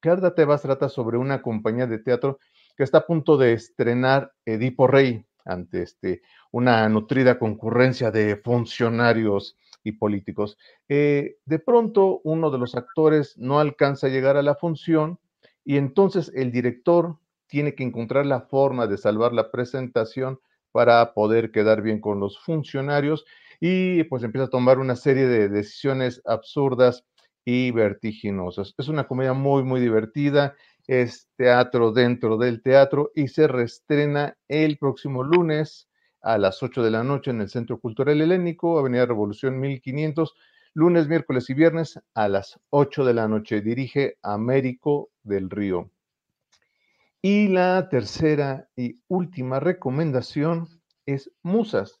Que 0.00 0.10
arda 0.10 0.34
Tebas 0.34 0.62
trata 0.62 0.88
sobre 0.88 1.18
una 1.18 1.42
compañía 1.42 1.86
de 1.86 1.98
teatro 1.98 2.38
que 2.76 2.84
está 2.84 2.98
a 2.98 3.06
punto 3.06 3.36
de 3.36 3.52
estrenar 3.52 4.32
Edipo 4.44 4.86
Rey 4.86 5.24
ante 5.44 5.82
este, 5.82 6.22
una 6.50 6.88
nutrida 6.88 7.38
concurrencia 7.38 8.10
de 8.10 8.36
funcionarios 8.36 9.56
y 9.82 9.92
políticos. 9.92 10.56
Eh, 10.88 11.36
de 11.44 11.58
pronto 11.58 12.20
uno 12.24 12.50
de 12.50 12.58
los 12.58 12.74
actores 12.74 13.36
no 13.36 13.60
alcanza 13.60 14.06
a 14.06 14.10
llegar 14.10 14.36
a 14.36 14.42
la 14.42 14.54
función 14.54 15.18
y 15.64 15.76
entonces 15.76 16.30
el 16.34 16.52
director 16.52 17.18
tiene 17.46 17.74
que 17.74 17.84
encontrar 17.84 18.26
la 18.26 18.42
forma 18.42 18.86
de 18.86 18.98
salvar 18.98 19.32
la 19.32 19.50
presentación 19.50 20.40
para 20.72 21.14
poder 21.14 21.52
quedar 21.52 21.82
bien 21.82 22.00
con 22.00 22.20
los 22.20 22.38
funcionarios 22.38 23.24
y 23.60 24.04
pues 24.04 24.24
empieza 24.24 24.46
a 24.46 24.50
tomar 24.50 24.78
una 24.78 24.96
serie 24.96 25.26
de 25.26 25.48
decisiones 25.48 26.20
absurdas 26.24 27.04
y 27.44 27.70
vertiginosas. 27.70 28.74
Es 28.78 28.88
una 28.88 29.06
comedia 29.06 29.34
muy, 29.34 29.62
muy 29.62 29.80
divertida, 29.80 30.56
es 30.86 31.28
teatro 31.36 31.92
dentro 31.92 32.36
del 32.36 32.62
teatro 32.62 33.10
y 33.14 33.28
se 33.28 33.46
reestrena 33.46 34.36
el 34.48 34.78
próximo 34.78 35.22
lunes 35.22 35.88
a 36.22 36.38
las 36.38 36.62
8 36.62 36.82
de 36.82 36.90
la 36.90 37.04
noche 37.04 37.30
en 37.30 37.40
el 37.40 37.50
Centro 37.50 37.78
Cultural 37.78 38.20
Helénico, 38.20 38.78
Avenida 38.78 39.06
Revolución 39.06 39.60
1500, 39.60 40.34
lunes, 40.72 41.06
miércoles 41.06 41.48
y 41.50 41.54
viernes 41.54 42.00
a 42.14 42.28
las 42.28 42.58
8 42.70 43.04
de 43.04 43.14
la 43.14 43.28
noche. 43.28 43.60
Dirige 43.60 44.16
Américo 44.22 45.10
del 45.24 45.50
Río. 45.50 45.90
Y 47.20 47.48
la 47.48 47.88
tercera 47.88 48.68
y 48.76 49.00
última 49.08 49.58
recomendación 49.58 50.68
es 51.06 51.30
Musas. 51.42 52.00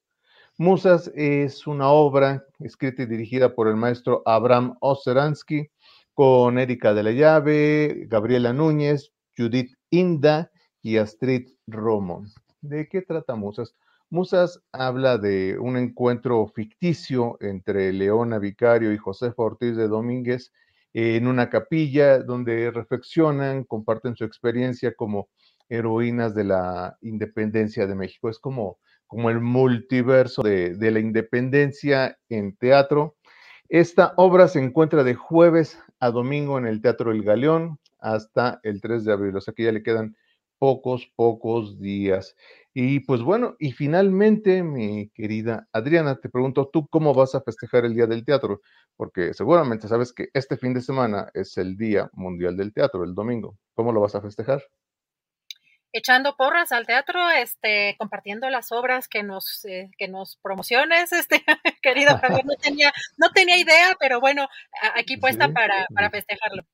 Musas 0.56 1.10
es 1.16 1.66
una 1.66 1.88
obra 1.88 2.44
escrita 2.60 3.02
y 3.02 3.06
dirigida 3.06 3.54
por 3.54 3.66
el 3.66 3.74
maestro 3.74 4.22
Abraham 4.24 4.76
Oseransky 4.80 5.68
con 6.12 6.58
Erika 6.58 6.94
de 6.94 7.02
la 7.02 7.10
Llave, 7.10 8.06
Gabriela 8.06 8.52
Núñez, 8.52 9.12
Judith 9.36 9.74
Inda 9.90 10.52
y 10.80 10.98
Astrid 10.98 11.48
Romo. 11.66 12.24
¿De 12.60 12.88
qué 12.88 13.02
trata 13.02 13.34
Musas? 13.34 13.74
Musas 14.10 14.62
habla 14.70 15.18
de 15.18 15.58
un 15.58 15.76
encuentro 15.76 16.46
ficticio 16.46 17.36
entre 17.40 17.92
Leona 17.92 18.38
Vicario 18.38 18.92
y 18.92 18.98
José 18.98 19.32
Ortiz 19.36 19.74
de 19.76 19.88
Domínguez 19.88 20.52
en 20.94 21.26
una 21.26 21.50
capilla 21.50 22.20
donde 22.20 22.70
reflexionan, 22.70 23.64
comparten 23.64 24.16
su 24.16 24.24
experiencia 24.24 24.94
como 24.94 25.28
heroínas 25.68 26.34
de 26.34 26.44
la 26.44 26.96
independencia 27.02 27.86
de 27.86 27.96
México. 27.96 28.30
Es 28.30 28.38
como, 28.38 28.78
como 29.06 29.28
el 29.28 29.40
multiverso 29.40 30.42
de, 30.42 30.76
de 30.76 30.90
la 30.92 31.00
independencia 31.00 32.16
en 32.28 32.56
teatro. 32.56 33.16
Esta 33.68 34.14
obra 34.16 34.46
se 34.46 34.60
encuentra 34.60 35.02
de 35.02 35.14
jueves 35.14 35.78
a 35.98 36.10
domingo 36.10 36.58
en 36.58 36.66
el 36.66 36.80
Teatro 36.80 37.10
El 37.10 37.24
Galeón 37.24 37.80
hasta 37.98 38.60
el 38.62 38.80
3 38.80 39.04
de 39.04 39.12
abril, 39.12 39.36
o 39.36 39.40
sea 39.40 39.54
que 39.54 39.64
ya 39.64 39.72
le 39.72 39.82
quedan 39.82 40.14
pocos, 40.64 41.12
pocos 41.14 41.78
días. 41.78 42.36
Y 42.72 43.00
pues 43.00 43.20
bueno, 43.20 43.54
y 43.58 43.72
finalmente, 43.72 44.62
mi 44.62 45.10
querida 45.10 45.68
Adriana, 45.72 46.18
te 46.18 46.30
pregunto, 46.30 46.70
¿tú 46.72 46.88
cómo 46.88 47.12
vas 47.12 47.34
a 47.34 47.42
festejar 47.42 47.84
el 47.84 47.94
Día 47.94 48.06
del 48.06 48.24
Teatro? 48.24 48.62
Porque 48.96 49.34
seguramente 49.34 49.88
sabes 49.88 50.14
que 50.14 50.28
este 50.32 50.56
fin 50.56 50.72
de 50.72 50.80
semana 50.80 51.28
es 51.34 51.58
el 51.58 51.76
Día 51.76 52.08
Mundial 52.14 52.56
del 52.56 52.72
Teatro, 52.72 53.04
el 53.04 53.14
domingo. 53.14 53.58
¿Cómo 53.74 53.92
lo 53.92 54.00
vas 54.00 54.14
a 54.14 54.22
festejar? 54.22 54.62
echando 55.96 56.34
porras 56.36 56.72
al 56.72 56.86
teatro, 56.86 57.30
este, 57.30 57.94
compartiendo 57.98 58.50
las 58.50 58.72
obras 58.72 59.06
que 59.06 59.22
nos, 59.22 59.64
eh, 59.64 59.92
que 59.96 60.08
nos 60.08 60.38
promociones, 60.42 61.12
este, 61.12 61.44
querido 61.82 62.18
Javier, 62.18 62.44
no 62.44 62.56
tenía, 62.56 62.92
no 63.16 63.30
tenía 63.30 63.56
idea, 63.58 63.94
pero 64.00 64.18
bueno, 64.18 64.48
aquí 64.96 65.18
puesta 65.18 65.50
para, 65.50 65.86
para 65.94 66.10
festejarlo. 66.10 66.64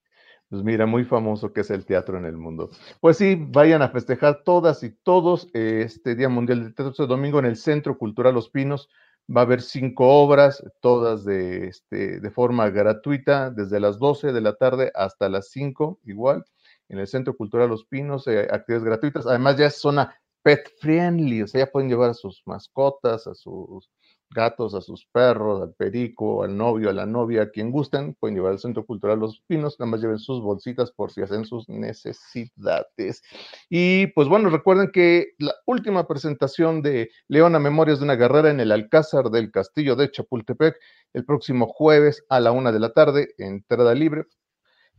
Pues 0.50 0.64
mira, 0.64 0.84
muy 0.84 1.04
famoso 1.04 1.52
que 1.52 1.60
es 1.60 1.70
el 1.70 1.86
teatro 1.86 2.18
en 2.18 2.24
el 2.24 2.36
mundo. 2.36 2.70
Pues 3.00 3.16
sí, 3.18 3.36
vayan 3.38 3.82
a 3.82 3.88
festejar 3.90 4.42
todas 4.42 4.82
y 4.82 4.90
todos 4.90 5.48
este 5.52 6.16
Día 6.16 6.28
Mundial 6.28 6.64
del 6.64 6.74
Teatro 6.74 6.90
este 6.90 7.06
domingo 7.06 7.38
en 7.38 7.44
el 7.44 7.56
Centro 7.56 7.96
Cultural 7.96 8.34
Los 8.34 8.50
Pinos. 8.50 8.88
Va 9.34 9.42
a 9.42 9.44
haber 9.44 9.62
cinco 9.62 10.08
obras, 10.08 10.60
todas 10.80 11.24
de, 11.24 11.68
este, 11.68 12.18
de 12.18 12.30
forma 12.32 12.68
gratuita, 12.68 13.50
desde 13.50 13.78
las 13.78 14.00
12 14.00 14.32
de 14.32 14.40
la 14.40 14.56
tarde 14.56 14.90
hasta 14.96 15.28
las 15.28 15.50
5, 15.50 16.00
igual, 16.02 16.44
en 16.88 16.98
el 16.98 17.06
Centro 17.06 17.36
Cultural 17.36 17.68
Los 17.68 17.84
Pinos, 17.84 18.26
eh, 18.26 18.48
actividades 18.50 18.84
gratuitas. 18.84 19.26
Además, 19.28 19.56
ya 19.56 19.66
es 19.66 19.76
zona 19.76 20.12
pet 20.42 20.68
friendly, 20.80 21.42
o 21.42 21.46
sea, 21.46 21.64
ya 21.64 21.70
pueden 21.70 21.88
llevar 21.88 22.10
a 22.10 22.14
sus 22.14 22.42
mascotas, 22.44 23.28
a 23.28 23.36
sus 23.36 23.88
gatos, 24.30 24.74
a 24.74 24.80
sus 24.80 25.06
perros, 25.06 25.60
al 25.60 25.74
perico, 25.74 26.44
al 26.44 26.56
novio, 26.56 26.88
a 26.88 26.92
la 26.92 27.06
novia, 27.06 27.42
a 27.42 27.50
quien 27.50 27.70
gusten, 27.70 28.14
pueden 28.14 28.36
llevar 28.36 28.52
al 28.52 28.58
Centro 28.58 28.86
Cultural 28.86 29.18
Los 29.18 29.40
Pinos, 29.46 29.78
nada 29.78 29.90
más 29.90 30.00
lleven 30.00 30.18
sus 30.18 30.40
bolsitas 30.40 30.92
por 30.92 31.10
si 31.10 31.22
hacen 31.22 31.44
sus 31.44 31.68
necesidades. 31.68 33.22
Y 33.68 34.06
pues 34.08 34.28
bueno, 34.28 34.48
recuerden 34.50 34.90
que 34.92 35.32
la 35.38 35.54
última 35.66 36.06
presentación 36.06 36.82
de 36.82 37.10
Leona 37.28 37.58
Memorias 37.58 37.98
de 37.98 38.04
una 38.04 38.16
Guerrera 38.16 38.50
en 38.50 38.60
el 38.60 38.72
Alcázar 38.72 39.30
del 39.30 39.50
Castillo 39.50 39.96
de 39.96 40.10
Chapultepec, 40.10 40.76
el 41.12 41.24
próximo 41.24 41.66
jueves 41.66 42.24
a 42.28 42.38
la 42.40 42.52
una 42.52 42.70
de 42.70 42.80
la 42.80 42.92
tarde, 42.92 43.34
entrada 43.38 43.94
libre, 43.94 44.26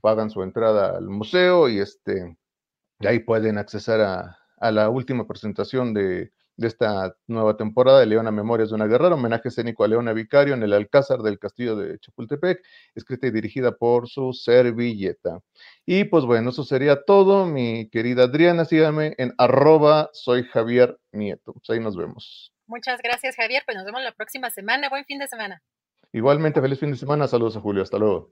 pagan 0.02 0.30
su 0.30 0.44
entrada 0.44 0.98
al 0.98 1.08
museo 1.08 1.70
y 1.70 1.80
este, 1.80 2.38
y 3.00 3.08
ahí 3.08 3.20
pueden 3.20 3.58
accesar 3.58 4.02
a, 4.02 4.38
a 4.58 4.72
la 4.72 4.90
última 4.90 5.26
presentación 5.26 5.94
de 5.94 6.32
de 6.62 6.68
esta 6.68 7.16
nueva 7.28 7.58
temporada 7.58 8.00
de 8.00 8.06
Leona 8.06 8.32
Memorias 8.32 8.70
de 8.70 8.76
una 8.76 8.86
Guerrera, 8.86 9.16
homenaje 9.16 9.50
escénico 9.50 9.84
a 9.84 9.88
Leona 9.88 10.14
Vicario 10.14 10.54
en 10.54 10.64
el 10.64 10.72
Alcázar 10.72 11.20
del 11.20 11.40
Castillo 11.40 11.76
de 11.76 12.00
Chapultepec, 12.00 12.64
escrita 12.96 13.28
y 13.28 13.32
dirigida 13.32 13.74
por 13.74 14.08
su 14.08 14.32
servilleta. 14.32 15.40
Y 15.86 16.06
pues 16.06 16.24
bueno, 16.24 16.52
eso 16.52 16.64
sería 16.64 17.04
todo, 17.04 17.46
mi 17.46 17.90
querida 17.90 18.24
Adriana, 18.24 18.64
síganme 18.64 19.16
en 19.18 19.34
arroba 19.38 20.10
soy 20.14 20.44
Javier 20.44 20.98
Nieto. 21.12 21.54
Pues 21.54 21.70
ahí 21.70 21.80
nos 21.80 21.98
vemos. 21.98 22.54
Muchas 22.68 23.02
gracias, 23.02 23.36
Javier. 23.36 23.64
Pues 23.66 23.76
nos 23.76 23.86
vemos 23.86 24.02
la 24.02 24.14
próxima 24.14 24.50
semana. 24.50 24.88
Buen 24.88 25.04
fin 25.06 25.20
de 25.20 25.28
semana. 25.28 25.62
Igualmente, 26.14 26.62
feliz 26.62 26.80
fin 26.80 26.92
de 26.92 26.98
semana. 26.98 27.28
Saludos 27.28 27.58
a 27.58 27.60
Julio. 27.60 27.84
Hasta 27.84 27.98
luego. 27.98 28.32